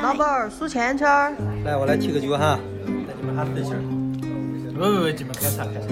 [0.00, 1.34] 老板儿数钱圈儿。
[1.64, 3.80] 来，我来提个酒哈，带你们哈自信儿。
[4.72, 5.88] 不不不，你们开茶开茶。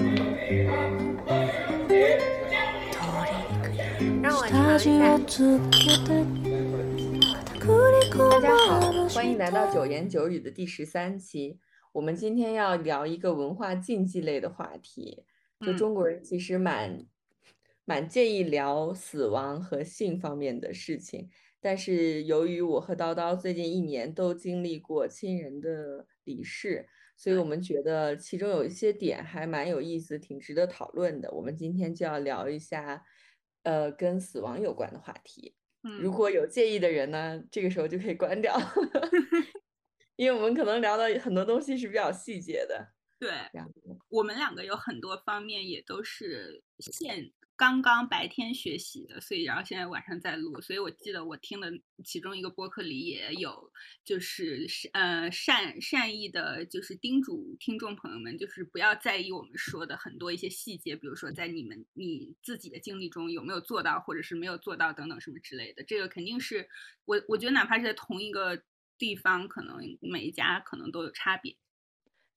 [4.23, 5.17] 让我尝一下。
[8.29, 11.59] 大家好，欢迎来到九言九语的第十三期。
[11.91, 15.25] 我们今天要聊一个文化禁忌类的话题。
[15.59, 17.05] 就中国人其实蛮
[17.83, 21.29] 蛮介意聊死亡和性方面的事情，
[21.61, 31.31] 但是由于我和叨叨最近一年都经历过亲人的离世，所以我们觉得其中有一些点还蛮有意思，挺值得讨论的。
[31.31, 33.03] 我们今天就要聊一下，
[33.63, 35.55] 呃，跟死亡有关的话题。
[35.99, 38.55] 如果有介意的人呢，这个时候就可以关掉，
[40.15, 42.93] 因为我们可能聊的很多东西是比较细节的。
[43.19, 43.31] 对，
[44.09, 50.59] 我们两个有很多方面也都是现刚刚白天学习的，所以然后现在晚上在录。
[50.61, 51.71] 所以我记得我听的
[52.03, 53.71] 其中一个播客里也有，
[54.03, 65.83] 就是善呃善善意的，就是叮嘱听众朋友们，就是不要在意我们说的很多一些细节，比如说在你们你自己的经历中有没有做到，或者是没有做到等等什么之类的。
[65.83, 66.67] 这个肯定是
[67.05, 68.63] 我我觉得哪怕是在同一个
[68.97, 71.55] 地方，可能每一家可能都有差别。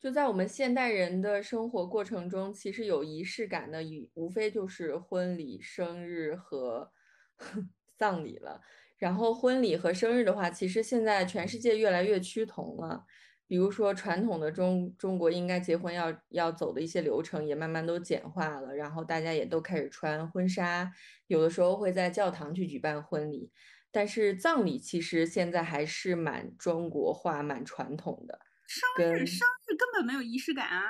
[0.04, 3.82] 就在我们现代人的生活过程中，其实有仪式感的，
[4.14, 6.92] 无无非就是婚礼、生日和
[7.96, 8.60] 葬礼了。
[8.98, 13.06] 然后婚礼和生日的话，其实现在全世界越来越趋同了。
[13.46, 20.92] 比如说传统的中中国应该结婚要要走的一些流程也慢慢都简化了，然后大家也都开始穿婚纱，
[21.28, 23.50] 有的时候会在教堂去举办婚礼。
[23.90, 28.38] 但是葬礼其实现在还是蛮中国化、蛮传统的。
[28.74, 30.88] 生日生日根本没有仪式感啊！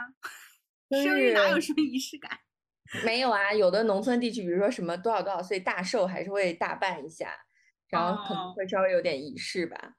[0.91, 2.39] 生日哪有什么仪式感？
[3.05, 7.35] 没有啊，有的农村地区，比如说什么多少多少岁大寿，还是会大办一下，
[7.89, 9.97] 然后可能会稍微有点仪式吧。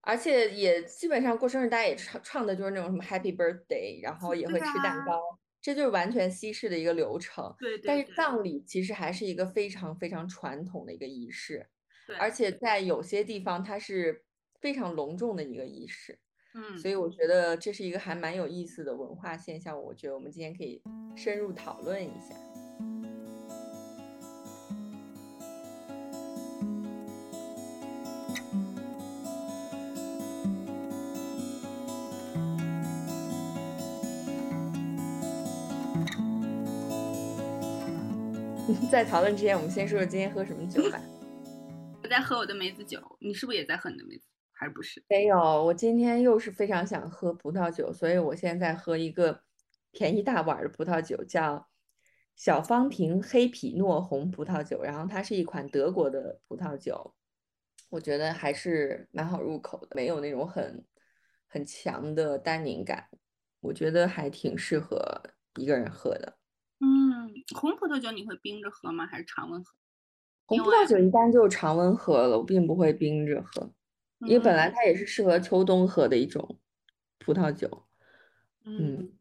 [0.00, 5.20] 而且也基本上过生日，大家也唱唱的就是那种什么 Happy Birthday，然后也会吃蛋糕，
[5.60, 7.54] 这就是完全西式的一个流程。
[7.58, 7.78] 对。
[7.78, 11.68] 但是葬礼其实还是一个非常非常传统的一个仪式，
[12.06, 12.16] 对。
[12.16, 14.24] 而且在有些地方，它是
[14.60, 16.18] 非常隆重的一个仪式。
[16.58, 20.82] 嗯，所以我觉得这是一个还蛮有意思的文化现象，我觉得我们今天可以
[21.14, 22.34] 深入讨论一下。
[38.90, 40.98] 在讨论之前，我们先说说今天喝什么酒吧。
[42.02, 44.24] 我在喝我的梅子酒，你是不是也在喝你的梅子？
[44.58, 45.04] 还不是？
[45.06, 49.42] 没有，我今天又是非常想喝葡萄酒，所以我现在喝一个
[49.92, 51.68] 便宜大碗的葡萄酒，叫
[52.34, 54.82] 小方瓶黑皮诺红葡萄酒。
[54.82, 57.14] 然后它是一款德国的葡萄酒，
[57.90, 60.82] 我觉得还是蛮好入口的，没有那种很
[61.46, 63.08] 很强的单宁感，
[63.60, 64.98] 我觉得还挺适合
[65.56, 66.38] 一个人喝的。
[66.80, 69.06] 嗯，红葡萄酒你会冰着喝吗？
[69.06, 69.70] 还是常温喝？
[70.46, 73.70] 红葡萄酒一般就常温喝了，我并不会冰着喝。
[74.20, 76.58] 因为本来它也是适合秋冬喝的一种
[77.18, 77.86] 葡萄酒，
[78.64, 79.12] 嗯，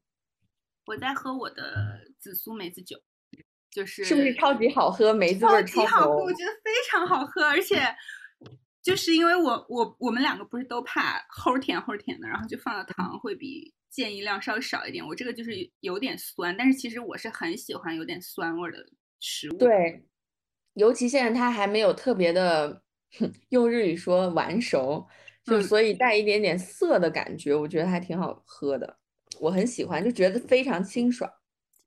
[0.86, 2.98] 我在喝我的紫苏梅子酒，
[3.70, 5.14] 就是是不是超级好喝？
[5.14, 7.82] 梅子味超级好喝，我觉得非常好喝，而且
[8.82, 15.06] 就是因为我我我们两个不是都怕齁甜齁甜的，然后就放的糖会比建议量稍微少一点。
[15.06, 18.78] 我这个就是有点酸，但是其实我是很喜欢有点酸味的
[19.20, 19.58] 食物。
[19.58, 20.08] 对，
[20.76, 22.85] 尤其现在它还没有特别的。
[23.50, 25.08] 用日语说完熟，
[25.44, 28.98] 就所以带一点点涩的感觉，我觉得还挺好喝的，
[29.40, 31.32] 我很喜欢，就觉得非常清爽。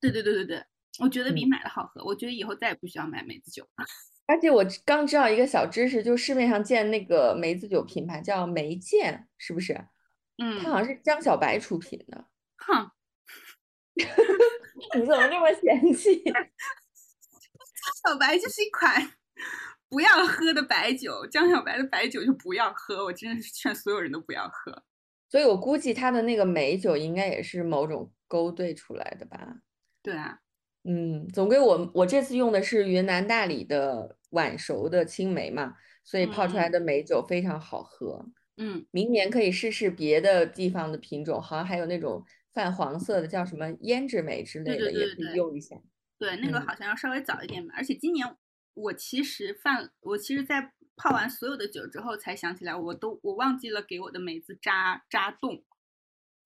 [0.00, 0.64] 对对对对对，
[1.00, 3.84] 我觉得比买的好喝，我觉得以后再也不需要买梅子酒了。
[4.26, 9.72] 而且我刚知道一个小知识，就市面上见那个梅子酒品牌叫梅见，是不是？
[10.36, 12.26] 嗯，它好像是江小白出品的。
[12.58, 12.90] 哼，
[13.96, 16.22] 你怎么这么嫌弃？
[16.22, 16.34] 江
[18.04, 19.12] 小白就是一款。
[19.88, 23.04] 不要喝的白酒，江小白的白酒就不要喝。
[23.04, 24.84] 我真的是劝所有人都不要喝。
[25.30, 29.56] 所以我估计他的那个美酒应该也是某种勾兑出来的吧？
[30.02, 30.38] 对啊，
[30.84, 35.74] 嗯，总归我我这次用的是云南大理的晚熟的青梅嘛，
[36.04, 38.24] 所以泡出来的美酒非常好喝。
[38.56, 45.76] 嗯，明年可以试试别的地方的品种，好像还有那种泛黄色的叫什么胭脂梅之类的，也可以用一下。
[46.18, 48.26] 对，那个好像要稍微早一点吧，而且今年。
[48.78, 55.64] 我其实放，我其实，在泡完所有的酒之后，才想起来，我都我忘记了给我的梅子扎扎洞，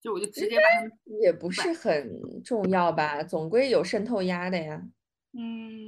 [0.01, 0.91] 就我就直接把它们
[1.21, 4.83] 也不是很重要吧，总归有渗透压的呀。
[5.33, 5.87] 嗯，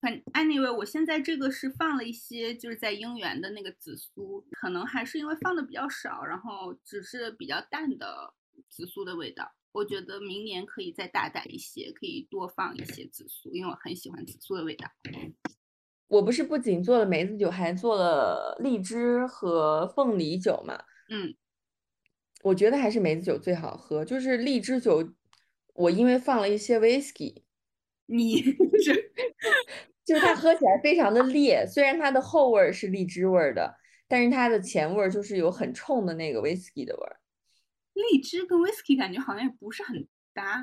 [0.00, 8.34] 很 anyway，我现在这个是放了一些，就是在樱园的那个紫苏，可能还是因为放的比较少，然后只是比较淡的
[8.68, 9.52] 紫苏的味道。
[9.72, 14.88] 我觉得明年可以再大胆一些，可以多放一些紫苏，因为我很喜欢紫苏的味道。
[16.08, 20.82] 我不是不仅做了梅子酒，还做了荔枝和凤梨酒嘛？
[21.10, 21.36] 嗯，
[22.42, 24.04] 我觉得还是梅子酒最好喝。
[24.04, 25.12] 就是荔枝酒，
[25.74, 27.42] 我因为放了一些 whisky，
[28.06, 28.40] 你
[28.82, 29.12] 是
[30.04, 33.76] 就是它喝起来非常的烈，虽然它的后味儿是荔枝味儿的，
[34.08, 37.20] 但是它的前味儿就是有很冲的那个 whisky 的味儿。
[38.12, 40.62] 荔枝跟 whisky 感觉好像也不是很搭。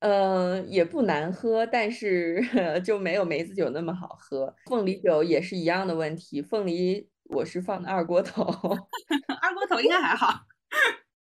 [0.00, 2.42] 嗯，也不难喝，但是
[2.84, 4.54] 就没有梅子酒那么好喝。
[4.66, 8.42] 凤梨酒也是一样的问题，凤梨我是放的二锅头，
[9.40, 10.40] 二锅头应该还好。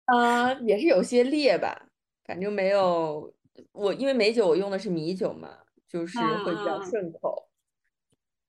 [0.08, 1.90] 呃，也是有些烈吧，
[2.26, 3.32] 反正没有
[3.72, 7.51] 我，因为梅酒我用的是米酒嘛，就是会比较顺口。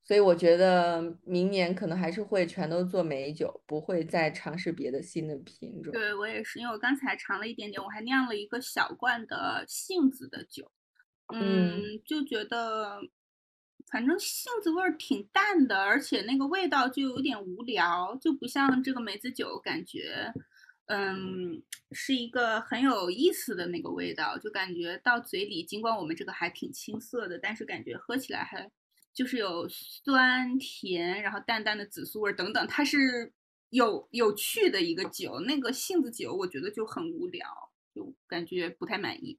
[0.04, 5.92] 所以我觉得明年可能还是会全都做美酒，不会再尝试别的新的品种。
[5.92, 10.70] 对我也是，因为我刚才尝了一点点，我还酿了一个小罐的杏子的酒，
[11.32, 13.00] 嗯，就觉得
[13.86, 20.32] 反正杏子味儿挺淡的，而且那个味道就有点无聊，就不像这个梅子酒，感觉
[20.86, 21.62] 嗯
[21.92, 28.68] 是一个很有意思的那个味道，就感觉到嘴里，尽管我们这个还挺青涩的，但是感觉喝起来还。
[29.14, 33.32] 就是有酸甜，然后淡淡的紫苏味等等，它是
[33.70, 35.40] 有有趣的一个酒。
[35.40, 37.46] 那个杏子酒，我觉得就很无聊，
[37.94, 39.38] 就感觉不太满意。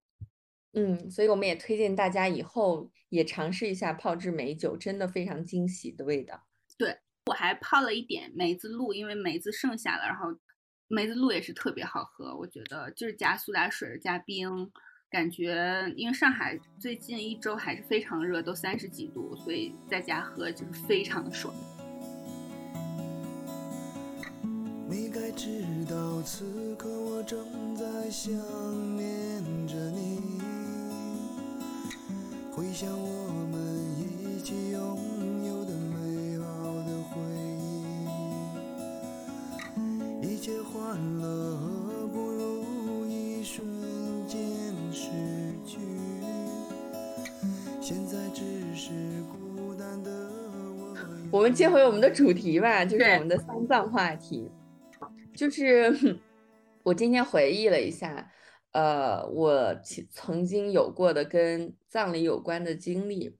[0.73, 6.45] 嗯，所以我们也推荐大家以后也尝试一下泡制梅酒，真的非常惊喜的味道。
[6.77, 10.37] 对我还泡了一点梅子露，因为梅子剩下了，然后
[10.87, 12.35] 梅子露也是特别好喝。
[12.37, 14.71] 我觉得就是加苏打水加冰。
[15.13, 21.53] 感觉，因为上海最近一周还是非常热，都三十几度，所以在家喝就是非常的爽。
[24.89, 27.45] 你该知道，此刻我正
[27.75, 28.33] 在想
[28.95, 30.19] 念着你，
[32.51, 33.61] 回想我们
[33.99, 34.97] 一起拥
[35.45, 37.21] 有的美好的回
[40.23, 41.72] 忆，一切欢乐。
[51.33, 54.51] 我们接回我们的主题吧，就是我们的丧葬话题。
[55.35, 55.91] 就是
[56.85, 58.31] 我今天回忆了一下，
[58.71, 59.75] 呃，我
[60.11, 63.35] 曾经有过的跟葬礼有关的经历。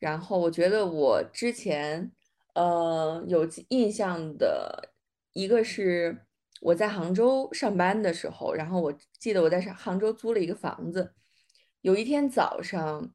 [0.00, 2.10] 然后我觉得我之前，
[2.54, 4.92] 呃，有印象的
[5.32, 6.26] 一个是
[6.60, 11.14] 我在杭州上班的时候，然后我记得我在杭州租了一个房子，
[11.82, 13.12] 有一天早上，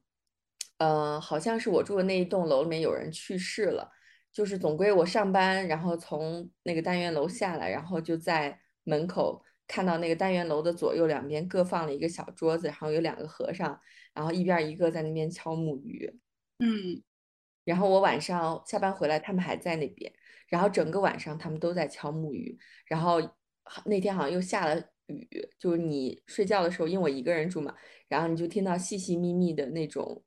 [0.78, 3.90] 呃，好像是我住的那一栋楼里面有人去世了。
[4.34, 13.80] 就是总归我上班，然后从那个单元楼下来，然后就在门口看到那个单元楼的左右两边各放了一个小桌子，然后有两个和尚，
[14.12, 16.12] 然后一边一个在那边敲木鱼。
[16.58, 17.00] 嗯，
[17.64, 20.12] 然后我晚上下班回来，他们还在那边，
[20.48, 22.58] 然后整个晚上他们都在敲木鱼。
[22.86, 23.20] 然后
[23.84, 24.76] 那天好像又下了
[25.06, 27.72] 雨，就是你睡觉的时候，因为我一个人住嘛，
[28.08, 30.24] 然后你就听到细细密密的那种。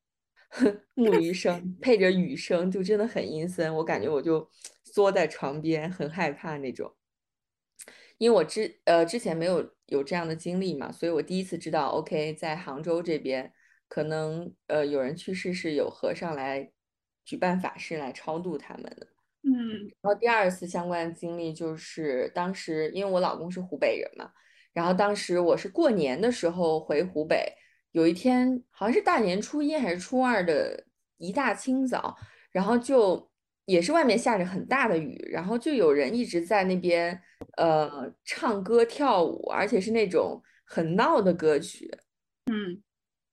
[0.96, 3.76] 木鱼声配着雨声，就真的很阴森。
[3.76, 4.50] 我感觉我就
[4.84, 6.96] 缩在床边，很害怕那种。
[8.18, 13.54] 因为我之呃之前没有有这样的经历嘛，所以我第一次知道，OK，在杭州这边
[13.88, 16.72] 可能呃有人去世是有和尚来
[17.24, 19.08] 举办法事来超度他们的。
[19.44, 24.32] 嗯，然后第二次相关的经历就是当时因为我老公是湖北人嘛，
[24.74, 27.54] 然后当时我是过年的时候回湖北。
[27.98, 30.86] 有一天，好像是大年初一还是初二的
[31.18, 32.16] 一大清早，
[32.52, 33.28] 然后就
[33.66, 37.20] 也是外面下着很大的雨，然后就有人一直在那边
[37.58, 41.92] 呃唱歌跳舞，而且是那种很闹的歌曲，
[42.52, 42.80] 嗯，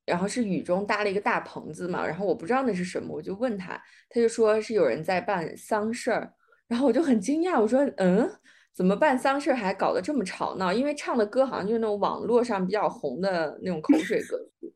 [0.06, 3.78] 然后是雨中搭了一个大棚子嘛，然后我不知道那是什么，我就问他，
[4.08, 6.32] 他就说是有人在办丧事儿，
[6.66, 8.32] 然后我就很惊讶，我说嗯。
[8.74, 10.72] 怎么办丧事还搞得这么吵闹？
[10.72, 14.74] 因为唱的歌好像就是那种网络上比较红的那种口水歌曲。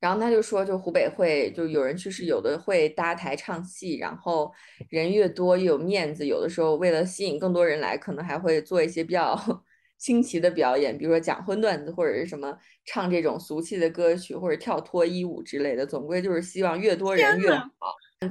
[0.00, 4.50] 然后他就说，就湖北会就有人去世，有的会搭台唱戏，然后
[4.88, 6.26] 人越多越有面子。
[6.26, 9.38] 有的时候为了吸引更多人来，可能还会做一些比较
[9.98, 12.56] 新奇的表演，比如说讲荤段子或者是什么
[12.86, 15.84] 唱这种俗气的歌曲或者跳脱衣舞之类的。
[15.84, 17.68] 总归就是希望越多人越好。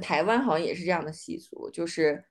[0.02, 2.24] 台湾好像也是这样的习俗，就是。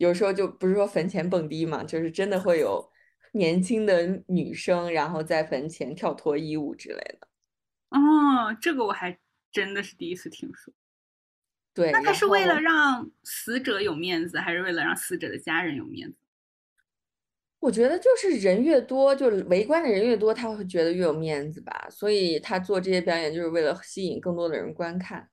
[0.00, 2.90] 有时候就不是说坟前蹦迪嘛，就是真的会有
[3.32, 7.28] 年轻的女生，然后在坟前跳脱衣舞之类的。
[7.90, 9.18] 哦，这个我还
[9.52, 10.72] 真的是第一次听说。
[11.74, 16.16] 对，那他是为了让死者有面子，还是为了让死者的家人有面子？
[17.58, 21.88] 我觉得就是人越多，就是围观的人越多，他会觉得越有面子吧。
[21.90, 25.28] 所以他做这些表演就是为了吸引更多的人观看。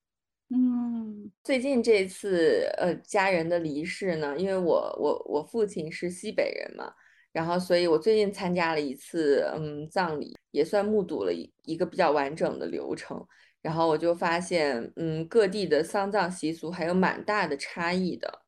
[0.50, 6.94] 嗯最近这次呃家人的离世呢，因为我我我父亲是西北人嘛，
[7.34, 13.26] 然后所以我最近参加了一次嗯葬礼，也算目睹了一一个比较完整的流程。
[13.62, 18.44] 然后我就发现，嗯，各地的丧葬习俗还有蛮大的差异的。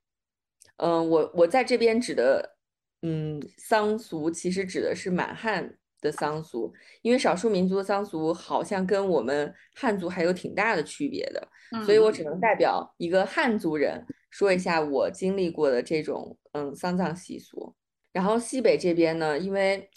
[0.77, 2.55] 嗯，我我在这边指的，
[3.01, 11.45] 嗯，丧俗其实指的是满汉的丧俗，因为少数民族的丧俗好像跟我们汉族还有挺大的区别的，
[11.85, 12.11] 所以我。
[12.11, 17.73] 只能代表一个汉族人说一下我经历过的这种嗯丧葬习俗。
[18.11, 19.89] 然后西北这边呢，因为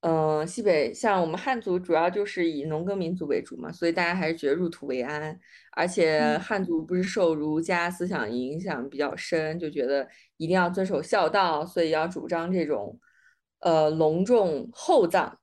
[0.00, 5.38] 嗯、呃西北像我们汉族主要就是以农耕民族为主嘛，所以大家还是觉得入土为安，
[5.72, 6.40] 而且嗯。
[6.40, 12.98] 汉族不是受儒家思想影响比较深，就觉得一定要遵守孝道，所以要主张这种
[13.60, 15.36] 呃隆重厚葬，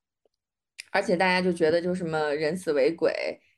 [0.91, 3.13] 而且大家就觉得就什么人死为鬼，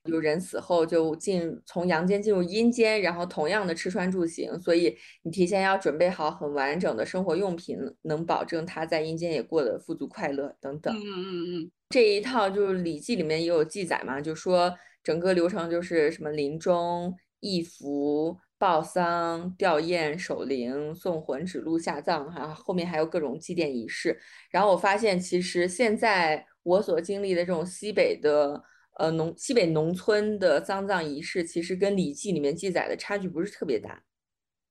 [0.07, 10.95] 就人死后就进从阳间进入阴间，然后同样的吃穿住行，所以你提前要准备好很完整的生活用品，能保证他在阴间也过得富足快乐等等。
[10.95, 14.73] 嗯嗯嗯这一套就是《礼记》里面也有记载嘛，就说
[15.03, 24.19] 整个流程就是什么临终、义服、报丧、吊唁、守灵、送魂、指路、下葬，哈，后面还有各种祭奠仪式。
[24.51, 28.61] 然后我发现，其实现在我所经历的这种西北的
[28.97, 34.03] 呃农西北农村的丧葬仪式，其实跟《礼记》里面记载的差距不是特别大，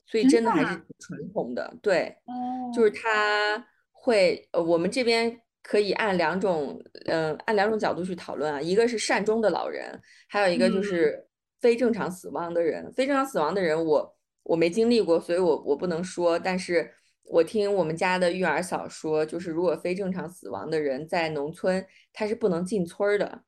[0.06, 1.76] 所以真真的还是传统的。
[1.80, 11.26] 对，嗯，就是他会，呃，我们这边可以按两种，嗯、按两种角度去讨论啊，一个是善终的老人，还有一个就嗯是
[11.60, 12.92] 非正常死亡的人。
[12.92, 16.92] 非正常死亡的人我，我没经历过，所以我我不能说，但是
[17.24, 23.42] 我听我们家的育儿嫂说，就是如果非正常死亡的人在农村，他是不能进村儿的。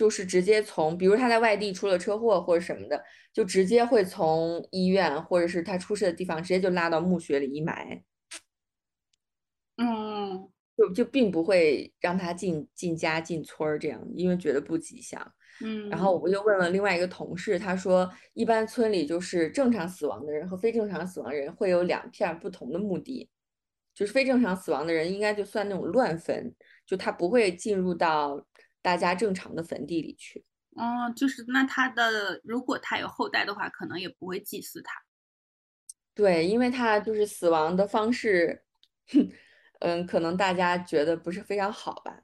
[0.00, 3.04] 就是直接从，比如他在外地出了车祸或者什么的，
[3.34, 8.02] 就直接会从医院或者是他出事的地方直接就拉到墓穴里一埋。
[9.76, 15.20] 嗯就就并不会让他进进家进村儿这样，因为觉得不吉祥。
[15.62, 23.28] 嗯，然后我又问了另外一个同事，他说一般村里就是正常死亡的人和非正常死亡人会有两片儿不同的墓地，
[23.94, 26.54] 就是非正常死亡的人应该就算那种乱坟，
[26.86, 28.42] 就他不会进入到
[28.82, 30.44] 大家正常的坟地里去。
[30.76, 35.02] 哦，就是那他的如果他有后代的话，可能也不会祭祀他。
[36.14, 38.64] 对，因为他就是死亡的方式，
[39.80, 42.22] 嗯，可能大家觉得不是非常好吧，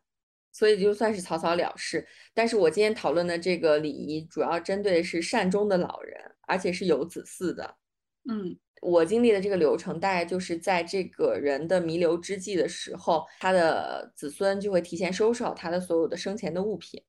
[0.53, 2.07] 所以就算是草草了事。
[2.35, 7.77] 但是我今天讨论的这个礼仪，主要针对的是善终的老人，而且是有子嗣的。
[8.29, 17.03] 嗯我经历的这个流程，大概就是在这个人的弥留之际的时候，他的子孙就会提前收拾好他的所有的生前的物品，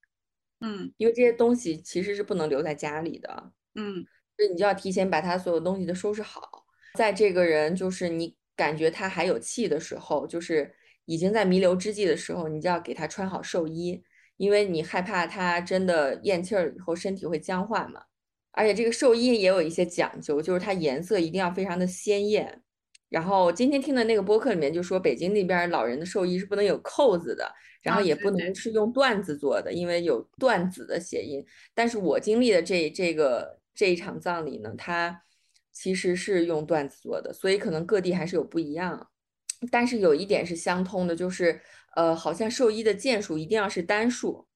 [0.62, 3.52] 嗯因为这些东西其实是不能留在家里的。
[3.76, 4.04] 嗯
[4.36, 6.66] 所以你就要提前把他所有东西都收拾好，
[6.96, 10.74] 在这个人就是你感觉他还有气的时候，就是
[11.06, 14.04] 已经在弥留之际的时候，你就要给他穿好寿衣，
[14.38, 18.04] 因为你害怕他真的咽气儿以后身体会僵化嘛。
[18.58, 22.64] 而且这个寿衣也有一些讲究，就是它颜色一定要非常的鲜艳。
[23.08, 27.50] 然后今天听的那个播客里面就说，北京那边儿老人的寿衣是不能有扣子的，
[27.84, 31.46] 然后也不能是用缎子做的，因为有缎子的谐音。
[31.76, 35.22] 但是我经历的这这个这一场葬礼呢，它
[35.72, 39.08] 其实是用缎子做的，所以可能各地还是有不一样。
[39.72, 41.62] 但是有一点是相通的，就是
[41.96, 44.48] 呃，好像寿衣的件数一定要是单数，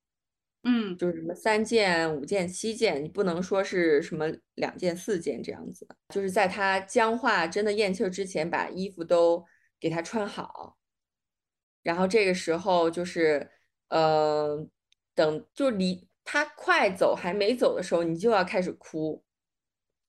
[0.63, 5.87] 嗯就是什么三件、五件、七件，你不能说是什么两件、四件这样子。
[6.09, 9.43] 就是在他僵化、真的咽气儿之前，把衣服都
[9.79, 10.77] 给他穿好，
[11.81, 13.49] 然后这个时候就是，
[13.89, 14.67] 呃，
[15.15, 19.23] 等就离他快走还没走的时候，你就要开始哭，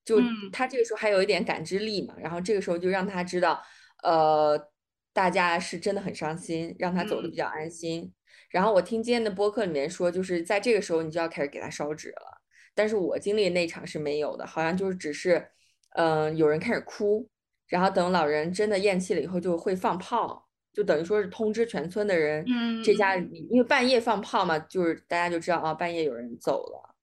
[0.05, 3.59] 就嗯他这个时候还有一点感知力嘛，然后这个时候就让他知道，
[4.03, 4.71] 呃，
[5.11, 8.13] 大家是真的很伤心，让他走的嗯比较安心。
[8.49, 12.41] 然后我听今天的播客里面说，就是在这个时候你就要开始给他烧纸了。
[12.75, 15.47] 但是我经历那场是没有的，好像就是只是，
[15.95, 17.29] 嗯、有人开始哭，
[17.67, 26.95] 然后等老人真的咽气了以后，就会放炮，就等于说是通知全村的人，嗯这家里因为半夜放炮嘛，就是大家就知道啊，半夜有人走了。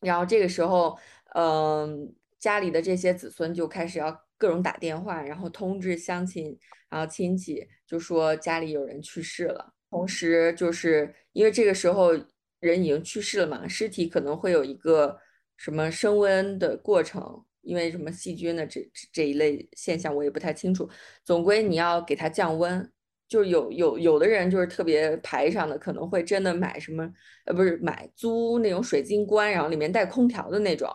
[0.00, 0.96] 然后这个时候，
[1.34, 6.56] 嗯、家里的这些子孙就开始要各种打电话，然后通知乡亲，
[6.88, 9.72] 然后亲戚，就说家里有人去世了。
[9.92, 12.12] 同时，就是因为这个时候
[12.60, 15.18] 人已经去世了嘛，尸体可能会有一个
[15.58, 20.88] 什么升温的过程，因为什么细菌的这这一类现象我也不太清楚。
[21.24, 22.90] 总归你要给它降温，
[23.28, 27.06] 就有有有的人就是特别排场的，可能会真的买什么
[27.44, 30.88] 呃不是买租那种水晶棺，然后里面带空调的那种。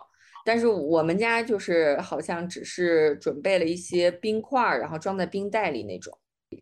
[0.44, 6.18] 但是我们家就是好像只是准备了一些冰块，然后装在冰袋里那种，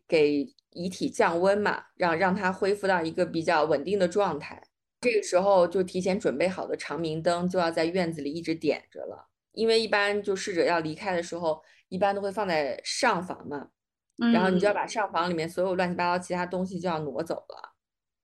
[0.07, 4.63] 给遗体降温嘛，让让它恢复到一个比较稳定的状态。
[5.01, 13.69] 这个时候就提前准备好的长明灯就要在院子里一直点着了，因为一般就逝者要离开的时候，一般都会放在上房嘛，
[14.33, 17.75] 然后你就要把上房里面所有乱七八糟其他东西就要挪走了，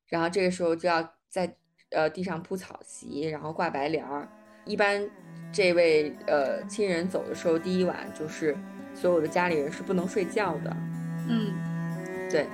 [0.09, 1.56] 然后这个时候就要在
[1.90, 4.28] 呃地上铺草席，然后挂白帘儿。
[4.64, 5.09] 一般
[5.52, 8.56] 这位呃亲人走的时候，第一晚就是
[8.94, 10.71] 所有的家里人是不能睡觉的，
[11.28, 11.52] 嗯，
[12.33, 12.47] 对。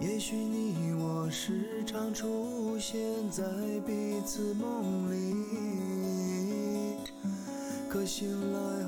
[0.00, 3.44] 也许你我时常出现在
[3.86, 5.15] 彼此梦里，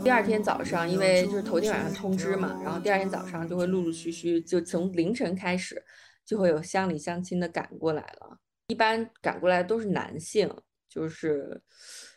[0.02, 5.82] 第二天早上，因为就是头天晚上通知嘛，然后第二天早上就会陆陆续续，就从凌晨开始，
[6.24, 8.38] 就会有乡里乡亲的赶过来了。
[8.68, 10.50] 一般赶过来都是男性，
[10.88, 11.60] 就是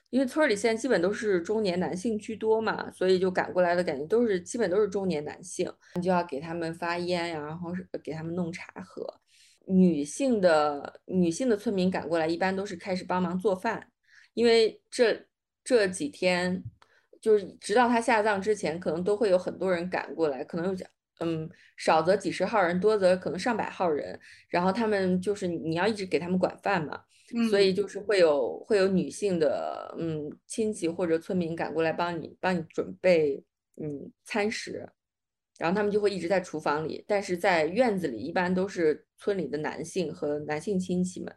[0.09, 7.71] 因为村里现在基本都是中年男性居多嘛，所以就赶过来的感觉都是基本都是中年男性，你就要给他们发烟呀，然后
[8.03, 9.05] 给他们弄茶喝。
[9.67, 13.87] 女性的女性的村民赶过来，一般都是开始帮忙做饭，
[14.33, 15.25] 因为这
[15.63, 16.63] 这几天
[17.21, 20.85] 就是直到他下葬之前，可能都会有很多人赶过来，可能有
[21.19, 26.99] 嗯少则几十号人，多则可能上百号人，然后他们就是你要一直给他们管饭嘛，
[27.49, 33.43] 所以就是会有会有女性的嗯亲戚或者村民赶过来帮你帮你准备
[33.77, 34.89] 嗯餐食。
[35.59, 41.31] 然后他们就会一直在厨房里，但是在院子里一般都是村里的男性和男性亲戚们。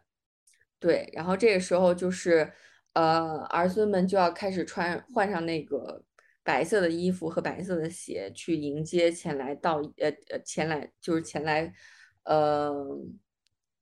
[0.79, 2.51] 对，然后这个时候就是，
[2.95, 6.01] 呃，儿孙们就要开始穿换上那个
[6.43, 11.71] 白色的衣服和白色的鞋，去迎接前来到呃呃前来就是前来，
[12.23, 12.73] 呃，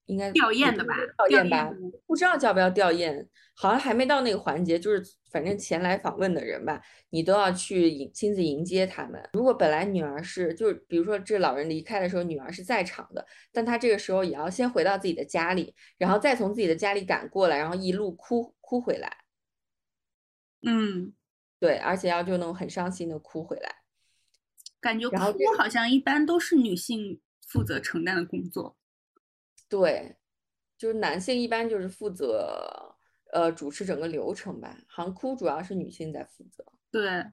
[0.05, 0.95] 应该吊唁的吧
[1.27, 1.71] 吊唁吧，
[2.07, 9.21] 不知道叫不叫吊唁，好像还没到那个环节，就是反正前来访问的人吧，你都要去迎亲自迎接他们。
[9.33, 19.17] 如果本来女儿是，就是比如说这老人离开的时候，女儿是在场的，但她这个时候也要先回到自己的家里，然后再从自己的家里赶过来，然后一路哭哭回来，
[20.63, 21.13] 嗯，
[21.59, 23.83] 对，而且要就那种很伤心的哭回来。
[24.79, 25.15] 感觉哭
[25.55, 28.75] 好像一般都是女性负责承担的工作。
[29.69, 30.17] 对，
[30.75, 32.97] 就是男性一般就是负责
[33.31, 36.65] 呃主持整个流程吧，好像哭主要是女性在负责。
[36.89, 37.23] 对，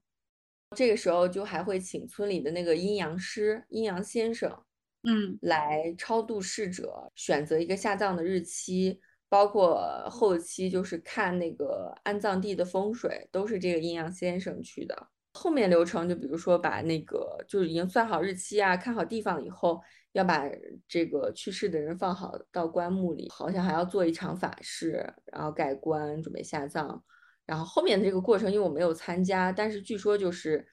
[0.76, 4.62] 这个时候就还会请村里的那个阴阳师、阴阳先生
[5.04, 15.08] 嗯来超度逝者，选择一个下葬的日期，包括后期就是看那个安葬地的风水，都是这个阴阳先生去的。
[15.32, 19.80] 后面流程就比如说把那个就是已经算好日期啊，看好地方以后，
[20.12, 20.44] 要把
[20.88, 27.02] 这个去世的人放好到棺木里，好像还要做一场法事，然后盖棺，准备下葬。
[27.46, 30.66] 然后后面的这个过程，因为我没有参加，但是据说就是，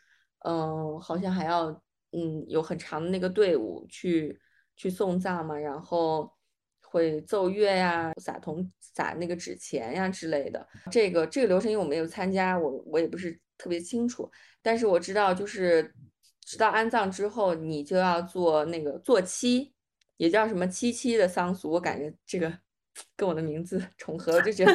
[0.45, 1.69] 嗯，好像还要
[2.11, 4.39] 嗯有很长的那个队伍去
[4.75, 6.31] 去送葬嘛，然后
[6.97, 10.67] 会奏乐呀、撒铜撒那个纸钱呀之类的。
[10.91, 14.29] 这个这个流程因为我没有参加，我我也不是特别清楚，
[14.61, 15.93] 但是我知道就是
[16.43, 19.73] 直到安葬之后，你就要做那个做七，
[20.17, 22.51] 也叫什么七七的丧俗，我感觉这个
[23.15, 24.73] 跟我的名字重合，就觉得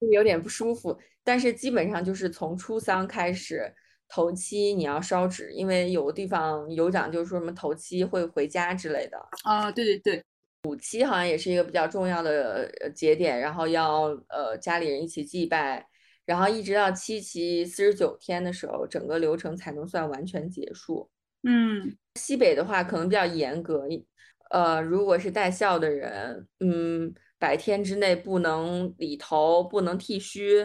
[0.10, 0.98] 有点不舒服。
[1.22, 3.74] 但是基本上就是从出丧开始，
[4.08, 9.18] 头七你要烧纸，因为有的地方有讲就是说什么头七会回家之类的。
[9.42, 10.24] 啊，对对对，
[10.64, 15.86] 五七好像也是一个比较重要的呃节点，然后要呃家里人一起祭拜，
[16.24, 21.10] 然后一直到七七四十九天的时候，整个流程才能算完全结束。
[21.42, 21.96] 嗯。
[22.16, 24.06] 西北的话可能比较严格，一
[24.50, 30.64] 呃，如果是带孝的人，嗯，百天之内不能理头，不能剃须，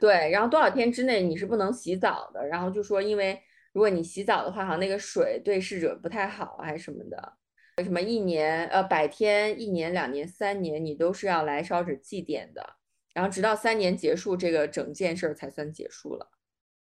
[0.00, 3.36] 对，然后多少天之内你是不能洗澡的，然后就说因为
[3.72, 7.32] 如果你洗澡的话，好像那个水对逝者不太好，还是什么的，
[7.82, 12.76] 什么一年呃百天、一年、两年、三年，你都是要来烧纸祭奠的，
[13.12, 16.30] 然后直到三年结束，这个整件事儿才算结束了。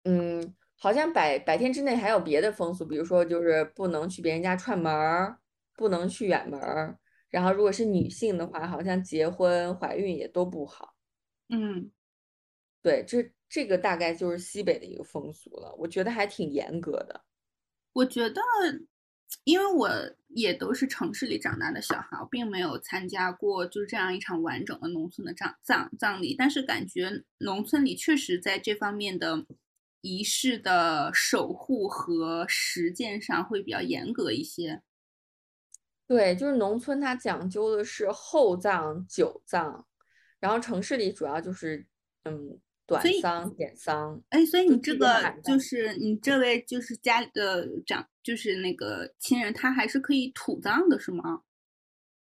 [0.04, 5.40] 嗯，好像百百天之内还有别的风俗，比如说就是不能去别人家串门儿，
[5.76, 10.94] 不能去远门儿，然后如果是女性的话，好像结婚、怀孕也都不好。
[11.50, 11.90] 嗯，
[12.82, 17.24] 对，这这个大概就是西北的一个风俗了，我觉得还挺严格的。
[17.94, 18.42] 我觉得，
[19.44, 19.90] 因为我
[20.30, 29.46] 也都是城市里长大的小孩，并没有参加过就是这样一场完整的农村的葬葬葬礼，但是感觉农村里确实在这方面的
[30.02, 34.82] 仪式的守护和实践上会比较严格一些。
[36.08, 39.86] 对，就是农村它讲究的是厚葬、久葬，
[40.40, 41.88] 然后城市里主要就是
[42.24, 44.22] 嗯短丧、简丧。
[44.30, 51.42] 哎，所以你这个就是你这位就是家里的长，就是那个亲人，他还是可以土葬的，是吗？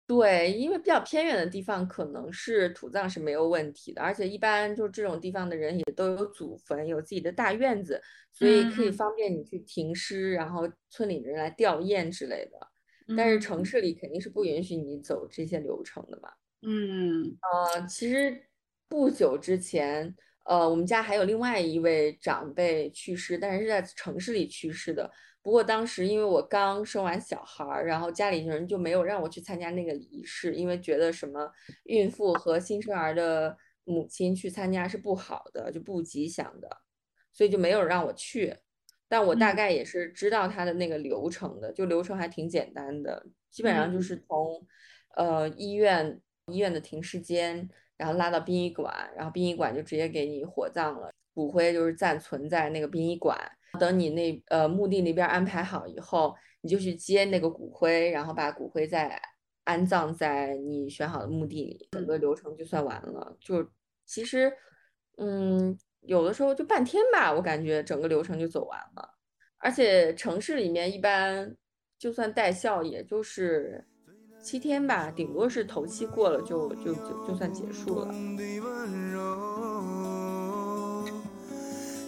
[0.06, 13.16] 对，因为比较偏远的地方，可能是土葬是没有问题的，而且一般就这种地方的人也都有祖坟，有自己的大院子，所以可以嗯方便你去停尸，然后村里的人来吊唁之类的。
[13.16, 16.30] 但是城嗯市里肯定是不允许你走这些流程的嘛。
[16.60, 18.46] 嗯呃，其实
[18.88, 25.10] 不久之前，呃，我们家还有另外一位长辈去世，但是是在城市里去世的。
[25.40, 31.50] 不过当时因为我刚生完小孩儿，然后家里人就没有让我去参加那个仪式，因为觉得什么
[31.84, 36.68] 孕妇和新生儿的母亲去参加是不好的，就不吉祥的，
[37.32, 38.56] 所以就没有让我去。
[39.08, 44.66] 但我大嗯概也是知道他的那个流程的，就流程还挺简单的，基本上就嗯是从
[45.16, 47.68] 呃医院医院的停尸间，
[48.02, 53.38] 然后拉到殡仪馆，然后殡仪馆就直接给你火葬了，骨灰就是暂存在那个殡仪馆，
[53.78, 59.22] 等你那呃墓地那边安排好以后，你就去接那个骨灰，然后把骨灰再
[59.62, 63.36] 安葬在你选好的墓地里，整个流程就算完了。
[63.40, 63.64] 就
[64.04, 64.52] 其实，
[65.18, 69.08] 嗯，有的时候就半天吧，我感觉整个流程就走完了。
[69.58, 71.56] 而且城市里面一般
[71.96, 73.86] 就算带孝，也就是
[74.42, 78.12] 七天吧，顶多是头七过了就就就就算结束了。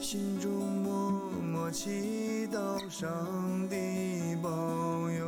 [0.01, 3.09] 心中默默祈祷上
[3.69, 4.51] 帝保
[5.11, 5.25] 佑。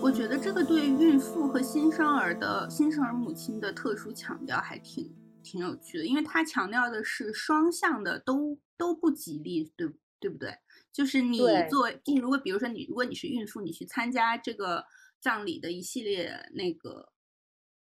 [0.00, 5.12] 我觉得这个对孕妇和新生儿的新生儿母亲的特殊强调还挺
[5.48, 9.88] 挺有趣的，因为它强调的是双向的都都不吉利，对
[10.20, 10.58] 对不对？
[10.92, 14.84] 就是你对作为，就如果比如说你如果你是孕妇，你去参加这个
[15.18, 17.12] 葬礼的一系列那个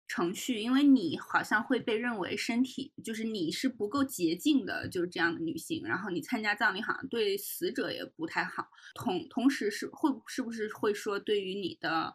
[0.09, 8.67] 程序，因为你好像会被认为身体就是你是不够洁净的，就是这样的女性，然后你参加葬礼好像对死者也不太好。
[8.93, 12.13] 同同时是会是不是会说对于你的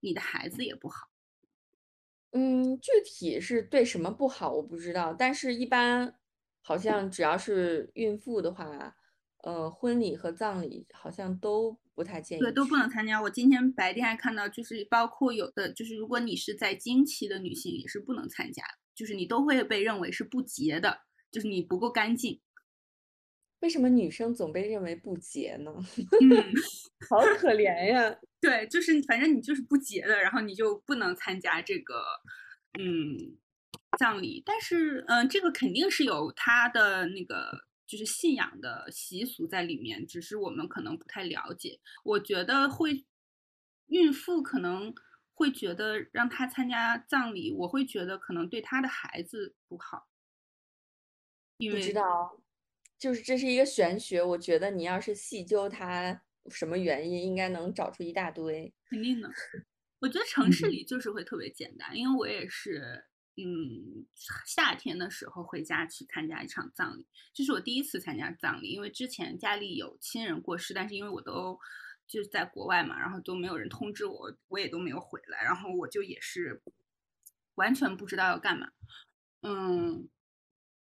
[0.00, 1.08] 你的孩子也不好？
[2.32, 6.14] 嗯，具体是对什么不好我不知道，但是一般
[6.62, 8.94] 好像只要是孕妇的话，
[9.44, 13.20] 呃，婚礼和葬礼好像都不太建议对，都不能去参加。
[13.22, 20.98] 我今天白天还看到，就是包括有的，就是如果你是在经期的女性，也是不能参加的，就是你都会被认为是不洁的，
[21.30, 22.40] 就是你不够干净。
[23.60, 25.72] 为什么女生总被认为不洁呢？
[26.20, 26.30] 嗯，
[27.10, 28.16] 好可怜呀！
[28.40, 32.04] 对，就是反正你就是不洁的，然后你就不能参加这个，
[32.78, 33.36] 嗯，
[33.98, 34.42] 葬礼。
[34.46, 37.50] 但是，嗯，这个肯定是有他的那个
[37.86, 41.80] 就是信仰的习俗在里面，只是我们可能不太了解。
[42.04, 43.04] 我觉得会，
[43.86, 44.94] 孕妇可能
[45.34, 50.06] 会觉得让她参加葬礼，我会觉得可能对她的孩子不好，
[51.56, 52.40] 因不知为道，
[52.98, 58.74] 就是这是一个玄学，我觉得你要是细究它什么原因，应该能找出一大堆。
[58.90, 59.30] 肯定的，
[60.00, 63.04] 我觉得城市嗯里就是会特别简单，因为我也是，
[63.36, 64.04] 嗯，
[64.44, 71.56] 夏天的时候回家去参加一场葬礼，这是我第一次参加葬礼，因为之前家里有亲人过世，但是因为我都
[72.08, 76.60] 就是在国外嘛，然后都没有人通知我，我也都没有回来，然后我就也是
[77.54, 78.68] 完全不知道要干嘛，
[79.42, 80.08] 嗯。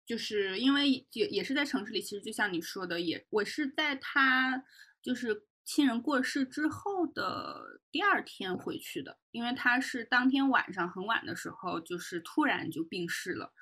[0.07, 4.65] 就是因为也也是在城市里，其实就像你说的，也我是在他
[5.03, 13.53] 就是亲人过世之后的第二天回去的，因为他是当天晚上很晚的时候，就是突然就病逝了。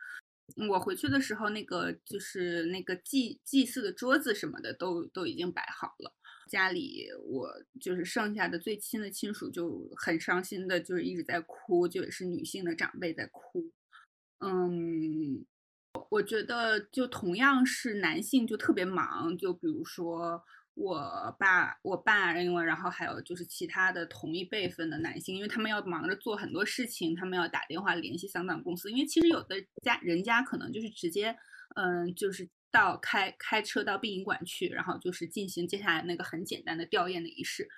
[0.68, 6.12] 我回去的时候，那个就是那个祭祭祀的桌子什么的都都已经摆好了。
[6.48, 7.48] 家里我
[7.81, 13.70] 就是剩下的最亲的亲属就很伤心的，就是一直在哭，就也是女性的长辈在哭。
[14.40, 15.46] 嗯，
[16.09, 20.42] 我觉得就同样是男性就特别忙，就比如说
[20.74, 31.37] 我爸、我爸，因为然后还有就是其他的同一辈分的男性，因为他们要忙着做很多事情，他们要打电话联系丧葬公司，因为其实有的家人家可能就是直接
[31.76, 37.68] 嗯，就是到开开车到殡仪馆去，然后就是进行接下来那个很简单的吊唁的仪式。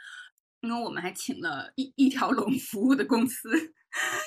[0.60, 3.50] 因为我们还请了一一条龙服务的公司，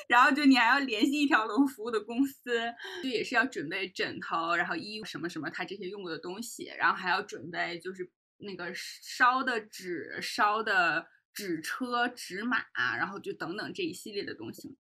[0.08, 2.74] 然后就你还要联系一条龙服务的公司，
[3.04, 12.66] 就也是要准备枕头，然后衣服什么什么，他这些用过的东西，然后还要准备就是那个烧的纸、烧的纸车、纸马，
[12.98, 14.78] 然后就等等这一系列的东西。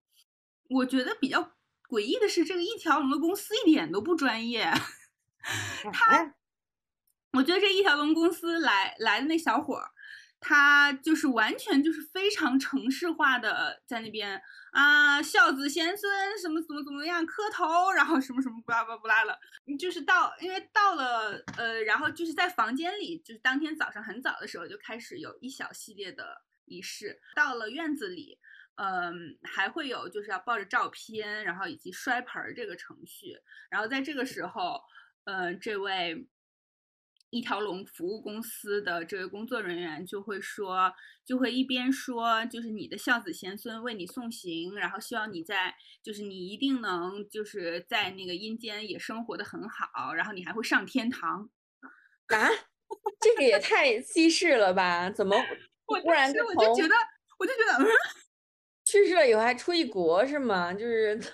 [0.69, 1.53] 我觉得比较
[1.89, 4.71] 诡异的是，这个一条龙的公司一点都不专业，
[5.91, 6.35] 他，
[7.33, 9.91] 我觉得这一条龙公司来来的那小伙儿。
[10.39, 14.39] 他就是完全就是非常城市化的，在那边
[14.71, 19.39] 啊，孝子贤孙什么怎么怎么样磕头，然后什么什么不拉不拉了，
[19.79, 28.37] 就是到因为到了呃，然后就是在房间里，就是当天早上很早的时候就开始有一小系列的仪式，到了院子里，
[28.75, 33.35] 嗯，还会有就是要抱着照片，然后以及摔盆儿这个程序，
[33.71, 34.79] 然后在这个时候，
[35.23, 36.27] 嗯，这位。
[37.35, 40.93] 一条龙服务公司的这位工作人员就会说，
[41.25, 51.49] 就会一边说，就是你的孝子贤孙为你送行，然后希望你在，就是你一定能就是在那个阴间也生活的很好，然后你还会上天堂。
[52.27, 52.49] 啊，
[53.19, 55.09] 这个也太稀释了吧？
[55.11, 55.35] 怎么
[55.85, 56.95] 忽然就我就觉得，
[57.37, 57.87] 我就觉得，嗯，
[58.85, 60.73] 去世了以后还出一国是吗？
[60.73, 61.19] 就是。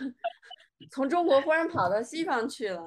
[0.89, 2.81] 从中国忽然跑到西方去了，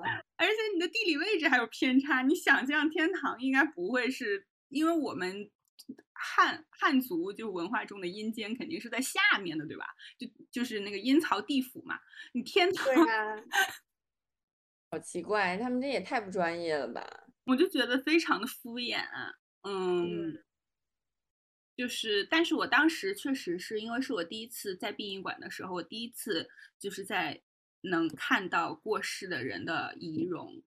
[0.44, 2.22] 而且你的地理位置还有偏差。
[2.22, 5.50] 你想象天堂应该不会是因为我们
[6.12, 9.86] 汉汉族就文化中的阴间肯定是在下面的，对吧？
[10.18, 11.98] 就就是那个阴曹地府嘛。
[12.32, 13.42] 你天堂，对啊，
[14.90, 17.26] 好奇怪，他们这也太不专业了吧？
[17.44, 18.98] 我就觉得非常的敷衍。
[19.62, 20.42] 嗯，
[21.76, 27.42] 就是，但是我当时确实是因为是我第一次在殡仪馆的时候，我第一次就是在。
[27.84, 30.62] 能看到过世的人的仪容，